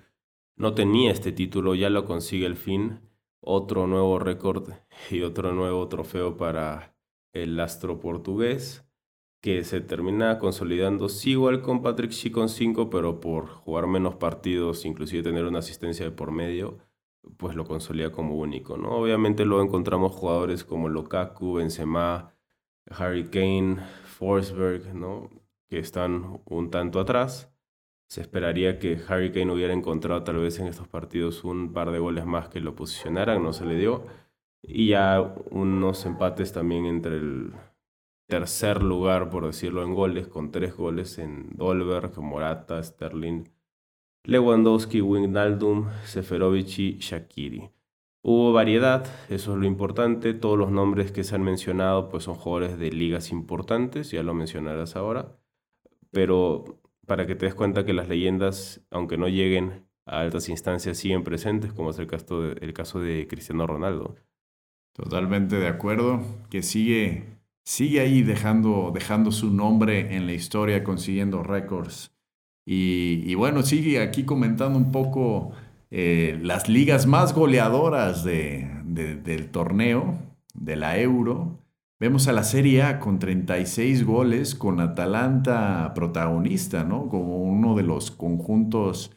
no 0.56 0.74
tenía 0.74 1.12
este 1.12 1.32
título, 1.32 1.76
ya 1.76 1.90
lo 1.90 2.06
consigue 2.06 2.46
el 2.46 2.56
fin. 2.56 3.02
Otro 3.42 3.88
nuevo 3.88 4.20
récord 4.20 4.70
y 5.12 5.22
otro 5.22 5.54
nuevo 5.54 5.88
trofeo 5.88 6.38
para 6.38 6.96
el 7.34 7.60
astro 7.60 8.00
portugués, 8.00 8.88
que 9.42 9.64
se 9.64 9.82
termina 9.82 10.40
consolidando, 10.40 11.10
sí 11.10 11.32
igual 11.32 11.62
con 11.62 11.82
Patrick 11.84 12.12
Schick 12.12 12.34
con 12.34 12.50
5, 12.50 12.90
pero 12.90 13.20
por 13.20 13.48
jugar 13.48 13.88
menos 13.88 14.16
partidos, 14.16 14.86
inclusive 14.86 15.22
tener 15.22 15.46
una 15.46 15.60
asistencia 15.60 16.06
de 16.06 16.12
por 16.12 16.32
medio, 16.32 16.80
pues 17.38 17.56
lo 17.56 17.66
consolida 17.66 18.12
como 18.12 18.36
único, 18.36 18.78
¿no? 18.78 18.90
Obviamente 18.98 19.46
luego 19.46 19.64
encontramos 19.64 20.14
jugadores 20.14 20.64
como 20.64 20.90
Lukaku, 20.90 21.56
Benzema, 21.56 22.34
Harry 22.90 23.30
Kane, 23.30 23.78
Forsberg, 24.06 24.96
¿no? 24.96 25.30
Que 25.68 25.80
están 25.80 26.42
un 26.46 26.72
tanto 26.72 27.00
atrás 27.00 27.55
se 28.08 28.22
esperaría 28.22 28.80
que 28.80 29.00
Harry 29.08 29.32
Kane 29.32 29.52
hubiera 29.52 29.74
encontrado 29.74 30.24
tal 30.24 30.38
vez 30.38 30.60
en 30.60 30.68
estos 30.68 30.88
partidos 30.88 31.44
un 31.44 31.74
par 31.74 31.92
de 31.92 32.00
goles 32.00 32.26
más 32.26 32.50
que 32.50 32.60
lo 32.60 32.76
posicionaran, 32.76 33.44
no 33.44 33.54
se 33.54 33.66
le 33.66 33.76
dio. 33.76 34.06
Y 34.62 34.90
ya 34.90 35.22
unos 35.52 36.06
empates 36.06 36.54
también 36.54 36.86
entre 36.86 37.18
el 37.18 37.54
tercer 38.28 38.84
lugar, 38.84 39.30
por 39.30 39.46
decirlo 39.46 39.84
en 39.84 39.94
goles, 39.94 40.28
con 40.28 40.52
tres 40.52 40.76
goles 40.76 41.18
en 41.20 41.50
Dolberg, 41.56 42.18
Morata, 42.20 42.82
Sterling, 42.82 43.46
Lewandowski, 44.24 45.02
Wijnaldum, 45.02 45.90
Seferovic 46.06 46.80
y 46.80 46.98
Shakiri. 47.00 47.70
Hubo 48.24 48.54
variedad, 48.54 49.06
eso 49.30 49.54
es 49.54 49.60
lo 49.60 49.66
importante. 49.66 50.34
Todos 50.34 50.58
los 50.58 50.72
nombres 50.72 51.12
que 51.12 51.24
se 51.24 51.36
han 51.36 51.44
mencionado 51.44 52.10
pues 52.10 52.24
son 52.24 52.36
jugadores 52.36 52.80
de 52.80 52.92
ligas 52.92 53.32
importantes, 53.32 54.10
ya 54.12 54.24
lo 54.24 54.34
mencionarás 54.34 54.96
ahora. 54.96 55.38
Pero 56.12 56.82
para 57.06 57.26
que 57.28 57.36
te 57.36 57.46
des 57.46 57.56
cuenta 57.56 57.86
que 57.86 57.94
las 57.94 58.08
leyendas, 58.08 58.82
aunque 58.92 59.18
no 59.18 59.28
lleguen 59.28 59.86
a 60.06 60.20
altas 60.20 60.50
instancias, 60.50 60.98
siguen 60.98 61.24
presentes, 61.24 61.74
como 61.74 61.92
es 61.92 62.00
el 62.00 62.08
caso 62.08 62.42
de, 62.42 62.74
caso 62.74 63.00
de 63.00 63.28
Cristiano 63.28 63.68
Ronaldo. 63.68 64.16
Totalmente 64.94 65.58
de 65.58 65.68
acuerdo, 65.68 66.22
que 66.50 66.64
sigue, 66.64 67.26
sigue 67.64 68.00
ahí 68.00 68.22
dejando, 68.22 68.92
dejando 68.94 69.32
su 69.32 69.52
nombre 69.52 70.16
en 70.16 70.26
la 70.26 70.34
historia, 70.34 70.84
consiguiendo 70.84 71.44
récords. 71.44 72.12
Y, 72.68 73.36
bueno, 73.36 73.62
sigue 73.62 74.02
aquí 74.02 74.24
comentando 74.24 74.78
un 74.80 74.92
poco 74.92 75.52
eh, 75.92 76.40
las 76.42 76.68
ligas 76.68 77.06
más 77.06 77.34
goleadoras 77.34 78.24
de, 78.24 78.68
del 78.86 79.52
torneo, 79.52 80.18
de 80.54 80.76
la 80.76 81.00
Euro. 81.00 81.60
Vemos 81.98 82.28
a 82.28 82.34
la 82.34 82.44
Serie 82.44 82.84
A 82.84 83.00
con 83.00 83.20
36 83.20 84.06
goles, 84.06 84.54
con 84.54 84.82
Atalanta 84.82 85.94
protagonista, 85.96 86.84
¿no? 86.84 87.08
Como 87.08 87.42
uno 87.42 87.74
de 87.74 87.84
los 87.84 88.12
conjuntos 88.12 89.16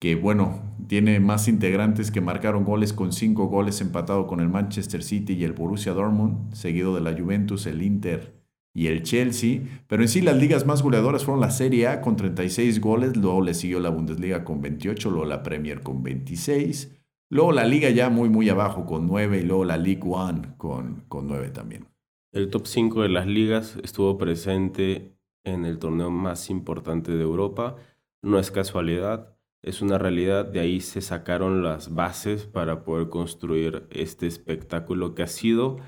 que, 0.00 0.16
bueno, 0.16 0.74
tiene 0.88 1.20
más 1.20 1.46
integrantes 1.46 2.10
que 2.10 2.20
marcaron 2.20 2.64
goles 2.64 2.92
con 2.92 3.12
5 3.12 3.46
goles 3.46 3.80
empatado 3.80 4.26
con 4.26 4.40
el 4.40 4.48
Manchester 4.48 5.04
City 5.04 5.34
y 5.34 5.44
el 5.44 5.52
Borussia 5.52 5.92
Dortmund, 5.92 6.52
seguido 6.52 6.96
de 6.96 7.00
la 7.00 7.16
Juventus, 7.16 7.64
el 7.66 7.80
Inter 7.80 8.34
y 8.74 8.88
el 8.88 9.04
Chelsea. 9.04 9.60
Pero 9.86 10.02
en 10.02 10.08
sí 10.08 10.20
las 10.20 10.36
ligas 10.36 10.66
más 10.66 10.82
goleadoras 10.82 11.24
fueron 11.24 11.40
la 11.40 11.52
Serie 11.52 11.86
A 11.86 12.00
con 12.00 12.16
36 12.16 12.80
goles, 12.80 13.16
luego 13.16 13.40
le 13.40 13.54
siguió 13.54 13.78
la 13.78 13.90
Bundesliga 13.90 14.42
con 14.42 14.60
28, 14.60 15.10
luego 15.10 15.26
la 15.26 15.44
Premier 15.44 15.80
con 15.80 16.02
26, 16.02 16.92
luego 17.30 17.52
la 17.52 17.64
Liga 17.64 17.90
ya 17.90 18.10
muy, 18.10 18.28
muy 18.28 18.48
abajo 18.48 18.84
con 18.84 19.06
9 19.06 19.38
y 19.38 19.42
luego 19.44 19.64
la 19.64 19.76
League 19.76 20.02
One 20.04 20.54
con, 20.56 21.04
con 21.06 21.28
9 21.28 21.50
también. 21.50 21.95
El 22.36 22.50
top 22.50 22.66
5 22.66 23.00
de 23.00 23.08
las 23.08 23.26
ligas 23.26 23.78
estuvo 23.82 24.18
presente 24.18 25.16
en 25.42 25.64
el 25.64 25.78
torneo 25.78 26.10
más 26.10 26.50
importante 26.50 27.12
de 27.12 27.22
Europa. 27.22 27.76
No 28.20 28.38
es 28.38 28.50
casualidad, 28.50 29.34
es 29.62 29.80
una 29.80 29.96
realidad. 29.96 30.44
De 30.44 30.60
ahí 30.60 30.82
se 30.82 31.00
sacaron 31.00 31.62
las 31.62 31.94
bases 31.94 32.44
para 32.44 32.84
poder 32.84 33.08
construir 33.08 33.86
este 33.90 34.26
espectáculo 34.26 35.14
que 35.14 35.22
ha 35.22 35.28
sido 35.28 35.78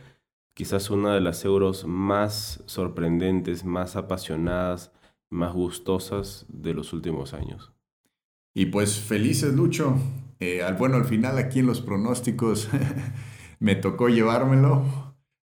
quizás 0.55 0.89
una 0.89 1.13
de 1.13 1.21
las 1.21 1.45
euros 1.45 1.85
más 1.87 2.63
sorprendentes, 2.65 3.67
más 3.67 3.95
apasionadas, 3.95 4.91
más 5.29 5.53
gustosas 5.53 6.47
de 6.49 6.73
los 6.73 6.95
últimos 6.95 7.35
años. 7.35 7.75
Y 8.55 8.67
pues 8.67 8.99
felices, 8.99 9.53
Lucho. 9.53 9.99
Eh, 10.41 10.63
bueno, 10.79 10.97
al 10.97 11.05
final 11.05 11.37
aquí 11.37 11.59
en 11.59 11.67
los 11.67 11.83
pronósticos 11.83 12.71
me 13.59 13.75
tocó 13.75 14.09
llevármelo, 14.09 15.08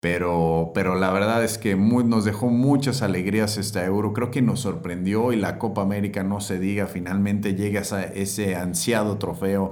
pero, 0.03 0.73
pero 0.75 0.95
la 0.95 1.13
verdad 1.13 1.45
es 1.45 1.57
que 1.57 1.77
nos 1.77 2.25
dejó 2.25 2.49
muchas 2.49 3.01
alegrías 3.01 3.57
esta 3.57 3.85
euro. 3.85 4.11
Creo 4.11 4.31
que 4.31 4.41
nos 4.41 4.59
sorprendió 4.59 5.31
y 5.31 5.37
la 5.37 5.57
Copa 5.57 5.81
América, 5.81 6.25
no 6.25 6.41
se 6.41 6.59
diga, 6.59 6.87
finalmente 6.87 7.55
llega 7.55 7.79
a 7.89 8.03
ese 8.03 8.57
ansiado 8.57 9.17
trofeo 9.17 9.71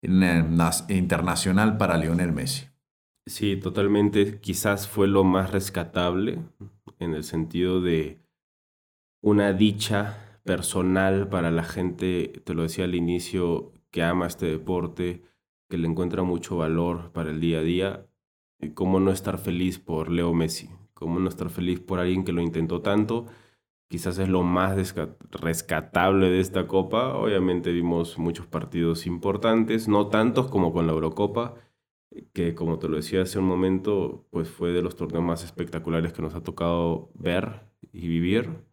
internacional 0.00 1.76
para 1.76 1.96
Lionel 1.96 2.30
Messi. 2.30 2.68
Sí, 3.26 3.56
totalmente. 3.56 4.38
Quizás 4.38 4.86
fue 4.86 5.08
lo 5.08 5.24
más 5.24 5.50
rescatable 5.50 6.38
en 7.00 7.14
el 7.14 7.24
sentido 7.24 7.80
de 7.80 8.20
una 9.20 9.52
dicha 9.52 10.38
personal 10.44 11.28
para 11.28 11.50
la 11.50 11.64
gente, 11.64 12.42
te 12.44 12.54
lo 12.54 12.62
decía 12.62 12.84
al 12.84 12.94
inicio, 12.94 13.72
que 13.90 14.04
ama 14.04 14.28
este 14.28 14.46
deporte, 14.46 15.24
que 15.68 15.78
le 15.78 15.88
encuentra 15.88 16.22
mucho 16.22 16.56
valor 16.56 17.10
para 17.10 17.30
el 17.30 17.40
día 17.40 17.58
a 17.58 17.62
día. 17.62 18.07
¿Cómo 18.74 18.98
no 19.00 19.10
estar 19.12 19.38
feliz 19.38 19.78
por 19.78 20.10
Leo 20.10 20.34
Messi? 20.34 20.70
¿Cómo 20.94 21.20
no 21.20 21.28
estar 21.28 21.48
feliz 21.50 21.80
por 21.80 22.00
alguien 22.00 22.24
que 22.24 22.32
lo 22.32 22.42
intentó 22.42 22.82
tanto? 22.82 23.26
Quizás 23.88 24.18
es 24.18 24.28
lo 24.28 24.42
más 24.42 24.76
rescatable 25.30 26.30
de 26.30 26.40
esta 26.40 26.66
copa. 26.66 27.14
Obviamente 27.16 27.72
vimos 27.72 28.18
muchos 28.18 28.46
partidos 28.46 29.06
importantes, 29.06 29.88
no 29.88 30.08
tantos 30.08 30.48
como 30.48 30.72
con 30.72 30.86
la 30.86 30.92
Eurocopa, 30.92 31.54
que 32.32 32.54
como 32.54 32.78
te 32.78 32.88
lo 32.88 32.96
decía 32.96 33.22
hace 33.22 33.38
un 33.38 33.46
momento, 33.46 34.26
pues 34.30 34.48
fue 34.50 34.72
de 34.72 34.82
los 34.82 34.96
torneos 34.96 35.24
más 35.24 35.44
espectaculares 35.44 36.12
que 36.12 36.22
nos 36.22 36.34
ha 36.34 36.42
tocado 36.42 37.10
ver 37.14 37.66
y 37.92 38.08
vivir, 38.08 38.64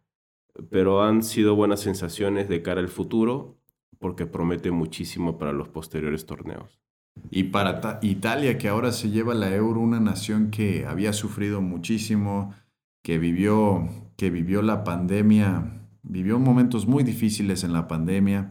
pero 0.70 1.02
han 1.02 1.22
sido 1.22 1.54
buenas 1.56 1.80
sensaciones 1.80 2.48
de 2.48 2.62
cara 2.62 2.80
al 2.80 2.88
futuro 2.88 3.58
porque 3.98 4.26
promete 4.26 4.70
muchísimo 4.70 5.38
para 5.38 5.52
los 5.52 5.68
posteriores 5.68 6.26
torneos. 6.26 6.85
Y 7.30 7.44
para 7.44 7.98
Italia, 8.02 8.58
que 8.58 8.68
ahora 8.68 8.92
se 8.92 9.10
lleva 9.10 9.34
la 9.34 9.54
euro, 9.54 9.80
una 9.80 10.00
nación 10.00 10.50
que 10.50 10.86
había 10.86 11.12
sufrido 11.12 11.60
muchísimo, 11.60 12.54
que 13.02 13.18
vivió, 13.18 13.88
que 14.16 14.30
vivió 14.30 14.62
la 14.62 14.84
pandemia, 14.84 15.82
vivió 16.02 16.38
momentos 16.38 16.86
muy 16.86 17.04
difíciles 17.04 17.64
en 17.64 17.72
la 17.72 17.88
pandemia, 17.88 18.50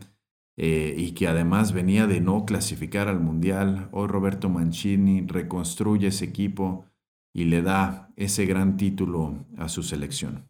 eh, 0.57 0.95
y 0.97 1.11
que 1.11 1.27
además 1.27 1.73
venía 1.73 2.07
de 2.07 2.21
no 2.21 2.45
clasificar 2.45 3.07
al 3.07 3.19
Mundial. 3.19 3.89
Hoy 3.91 4.07
Roberto 4.07 4.49
Mancini 4.49 5.25
reconstruye 5.27 6.07
ese 6.07 6.25
equipo 6.25 6.85
y 7.33 7.45
le 7.45 7.61
da 7.61 8.13
ese 8.15 8.45
gran 8.45 8.77
título 8.77 9.45
a 9.57 9.67
su 9.67 9.83
selección. 9.83 10.47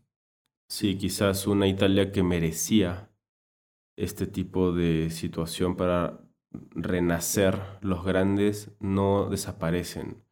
Sí, 0.70 0.98
quizás 0.98 1.48
una 1.48 1.68
Italia 1.68 2.12
que 2.12 2.22
merecía 2.22 3.10
este 3.98 4.28
tipo 4.28 4.72
de 4.72 5.10
situación 5.10 5.76
para 5.76 6.25
renacer. 6.72 7.62
Los 7.82 8.06
grandes 8.06 8.72
no 8.80 9.30
desaparecen, 9.30 10.24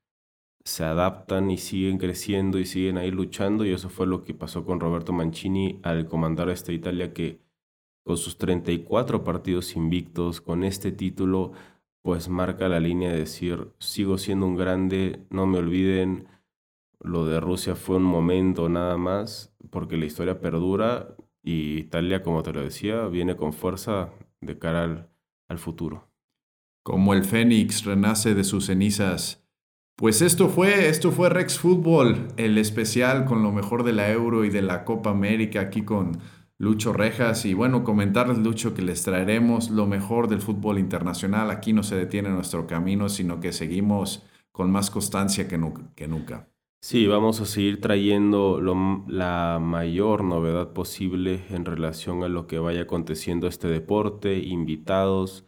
se 0.64 0.84
adaptan 0.84 1.52
y 1.52 1.58
siguen 1.58 1.98
creciendo 1.98 2.60
y 2.60 2.66
siguen 2.66 2.98
ahí 2.98 3.12
luchando 3.12 3.66
y 3.66 3.72
eso 3.72 3.90
fue 3.90 4.08
lo 4.08 4.24
que 4.24 4.34
pasó 4.34 4.66
con 4.66 4.80
Roberto 4.80 5.14
Mancini 5.14 5.80
al 5.84 6.08
comandar 6.08 6.50
a 6.50 6.54
esta 6.54 6.72
Italia 6.72 7.14
que 7.14 7.42
con 8.04 8.18
sus 8.18 8.38
34 8.38 9.24
partidos 9.24 9.76
invictos, 9.76 10.42
con 10.42 10.64
este 10.64 10.92
título, 10.92 11.54
pues 12.02 12.28
marca 12.30 12.68
la 12.68 12.80
línea 12.80 13.12
de 13.12 13.20
decir, 13.20 13.72
sigo 13.80 14.18
siendo 14.18 14.46
un 14.46 14.58
grande, 14.58 15.26
no 15.30 15.46
me 15.48 15.60
olviden, 15.60 16.28
lo 17.00 17.26
de 17.26 17.40
Rusia 17.40 17.76
fue 17.76 17.98
un 17.98 18.04
momento 18.04 18.70
nada 18.70 18.98
más, 18.98 19.54
porque 19.70 19.98
la 19.98 20.06
historia 20.06 20.40
perdura 20.42 21.16
y 21.42 21.78
Italia, 21.78 22.24
como 22.24 22.44
te 22.44 22.54
lo 22.54 22.62
decía, 22.62 23.08
viene 23.08 23.36
con 23.38 23.54
fuerza 23.54 24.12
de 24.42 24.58
cara 24.58 24.84
al, 24.84 25.13
al 25.54 25.60
futuro. 25.60 26.12
Como 26.84 27.14
el 27.14 27.24
Fénix 27.24 27.86
renace 27.86 28.36
de 28.36 28.44
sus 28.44 28.66
cenizas. 28.66 29.48
Pues 29.96 30.22
esto 30.22 30.50
fue, 30.50 30.90
esto 30.90 31.12
fue 31.12 31.30
Rex 31.30 31.60
Football, 31.60 32.28
el 32.36 32.58
especial 32.58 33.26
con 33.26 33.44
lo 33.44 33.52
mejor 33.52 33.84
de 33.84 33.94
la 33.94 34.12
Euro 34.12 34.44
y 34.44 34.50
de 34.50 34.62
la 34.62 34.84
Copa 34.84 35.12
América 35.12 35.62
aquí 35.62 35.84
con 35.84 36.20
Lucho 36.58 36.92
Rejas. 36.94 37.46
Y 37.46 37.54
bueno, 37.54 37.84
comentarles, 37.84 38.40
Lucho, 38.40 38.74
que 38.74 38.82
les 38.82 39.04
traeremos 39.04 39.70
lo 39.70 39.86
mejor 39.86 40.28
del 40.28 40.42
fútbol 40.42 40.80
internacional. 40.80 41.52
Aquí 41.52 41.74
no 41.74 41.84
se 41.84 41.96
detiene 41.96 42.30
nuestro 42.30 42.68
camino, 42.68 43.08
sino 43.08 43.40
que 43.40 43.54
seguimos 43.54 44.24
con 44.52 44.72
más 44.72 44.90
constancia 44.90 45.48
que, 45.48 45.58
nunca. 45.58 46.48
Sí, 46.86 47.08
vamos 47.08 47.40
a 47.40 47.46
seguir 47.46 47.80
trayendo 47.80 48.60
la 48.60 49.58
mayor 49.62 50.26
novedad 50.26 50.74
posible 50.74 51.46
en 51.50 51.64
relación 51.64 52.24
a 52.24 52.28
lo 52.28 52.46
que 52.46 52.60
vaya 52.60 52.82
aconteciendo 52.82 53.48
este 53.48 53.70
deporte, 53.70 54.40
invitados, 54.40 55.46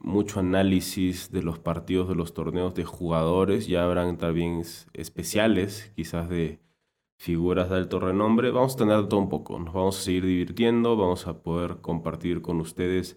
mucho 0.00 0.40
análisis 0.40 1.30
de 1.30 1.44
los 1.44 1.60
partidos 1.60 2.08
de 2.08 2.16
los 2.16 2.34
torneos 2.34 2.74
de 2.74 2.82
jugadores, 2.84 3.68
ya 3.68 3.84
habrán 3.84 4.18
también 4.18 4.62
especiales, 4.94 5.92
quizás 5.94 6.28
de 6.28 6.58
figuras 7.18 7.70
de 7.70 7.76
alto 7.76 8.00
renombre. 8.00 8.50
Vamos 8.50 8.74
a 8.74 8.78
tener 8.78 9.06
todo 9.06 9.20
un 9.20 9.28
poco, 9.28 9.60
nos 9.60 9.74
vamos 9.74 10.00
a 10.00 10.02
seguir 10.02 10.26
divirtiendo, 10.26 10.96
vamos 10.96 11.28
a 11.28 11.40
poder 11.44 11.82
compartir 11.82 12.42
con 12.42 12.60
ustedes 12.60 13.16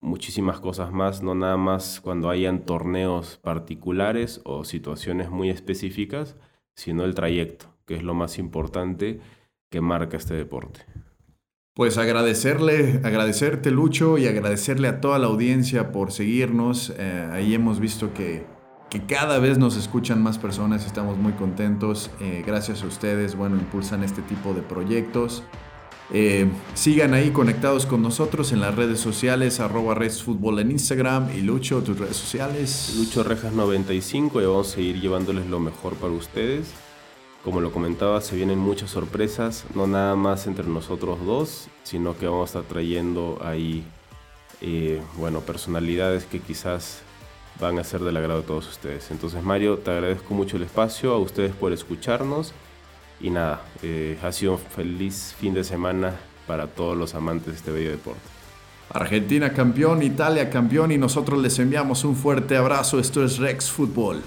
muchísimas 0.00 0.60
cosas 0.60 0.92
más, 0.92 1.22
no 1.22 1.34
nada 1.34 1.58
más 1.58 2.00
cuando 2.00 2.30
hayan 2.30 2.64
torneos 2.64 3.36
particulares 3.36 4.40
o 4.44 4.64
situaciones 4.64 5.28
muy 5.28 5.50
específicas, 5.50 6.38
sino 6.80 7.04
el 7.04 7.14
trayecto, 7.14 7.66
que 7.86 7.94
es 7.94 8.02
lo 8.02 8.14
más 8.14 8.38
importante 8.38 9.20
que 9.70 9.80
marca 9.80 10.16
este 10.16 10.34
deporte. 10.34 10.80
Pues 11.74 11.98
agradecerle, 11.98 13.00
agradecerte 13.04 13.70
Lucho 13.70 14.18
y 14.18 14.26
agradecerle 14.26 14.88
a 14.88 15.00
toda 15.00 15.18
la 15.18 15.26
audiencia 15.26 15.92
por 15.92 16.10
seguirnos. 16.10 16.92
Eh, 16.98 17.28
ahí 17.32 17.54
hemos 17.54 17.80
visto 17.80 18.12
que 18.12 18.44
que 18.90 19.06
cada 19.06 19.38
vez 19.38 19.56
nos 19.56 19.76
escuchan 19.76 20.20
más 20.20 20.38
personas 20.38 20.84
estamos 20.84 21.16
muy 21.16 21.32
contentos. 21.34 22.10
Eh, 22.20 22.42
gracias 22.44 22.82
a 22.82 22.86
ustedes, 22.86 23.36
bueno, 23.36 23.54
impulsan 23.56 24.02
este 24.02 24.20
tipo 24.22 24.52
de 24.52 24.62
proyectos. 24.62 25.44
Eh, 26.12 26.48
sigan 26.74 27.14
ahí 27.14 27.30
conectados 27.30 27.86
con 27.86 28.02
nosotros 28.02 28.50
en 28.50 28.60
las 28.60 28.74
redes 28.74 28.98
sociales, 28.98 29.60
arroba 29.60 29.96
Fútbol 30.10 30.58
en 30.58 30.72
Instagram 30.72 31.30
y 31.36 31.40
Lucho, 31.40 31.82
tus 31.82 31.98
redes 31.98 32.16
sociales. 32.16 32.94
Lucho 32.96 33.24
Rejas95 33.24 34.42
y 34.42 34.46
vamos 34.46 34.72
a 34.72 34.74
seguir 34.74 35.00
llevándoles 35.00 35.46
lo 35.46 35.60
mejor 35.60 35.94
para 35.94 36.12
ustedes. 36.12 36.72
Como 37.44 37.60
lo 37.60 37.70
comentaba, 37.70 38.20
se 38.20 38.36
vienen 38.36 38.58
muchas 38.58 38.90
sorpresas, 38.90 39.64
no 39.74 39.86
nada 39.86 40.16
más 40.16 40.46
entre 40.46 40.66
nosotros 40.66 41.24
dos, 41.24 41.68
sino 41.84 42.18
que 42.18 42.26
vamos 42.26 42.54
a 42.54 42.58
estar 42.58 42.70
trayendo 42.70 43.38
ahí, 43.42 43.84
eh, 44.60 45.00
bueno, 45.16 45.40
personalidades 45.40 46.26
que 46.26 46.40
quizás 46.40 47.02
van 47.60 47.78
a 47.78 47.84
ser 47.84 48.00
del 48.00 48.16
agrado 48.16 48.40
de 48.40 48.46
todos 48.46 48.68
ustedes. 48.68 49.10
Entonces 49.10 49.42
Mario, 49.42 49.78
te 49.78 49.90
agradezco 49.90 50.34
mucho 50.34 50.56
el 50.56 50.64
espacio, 50.64 51.14
a 51.14 51.18
ustedes 51.18 51.54
por 51.54 51.72
escucharnos 51.72 52.52
y 53.20 53.30
nada, 53.30 53.62
eh, 53.82 54.18
ha 54.22 54.32
sido 54.32 54.52
un 54.52 54.58
feliz 54.58 55.34
fin 55.38 55.54
de 55.54 55.64
semana 55.64 56.14
para 56.46 56.66
todos 56.66 56.96
los 56.96 57.14
amantes 57.14 57.46
de 57.46 57.52
este 57.54 57.70
bello 57.70 57.90
deporte. 57.90 58.20
Argentina 58.92 59.52
campeón, 59.52 60.02
Italia 60.02 60.50
campeón 60.50 60.90
y 60.90 60.98
nosotros 60.98 61.40
les 61.40 61.58
enviamos 61.58 62.04
un 62.04 62.16
fuerte 62.16 62.56
abrazo. 62.56 62.98
Esto 62.98 63.24
es 63.24 63.38
Rex 63.38 63.70
Fútbol. 63.70 64.20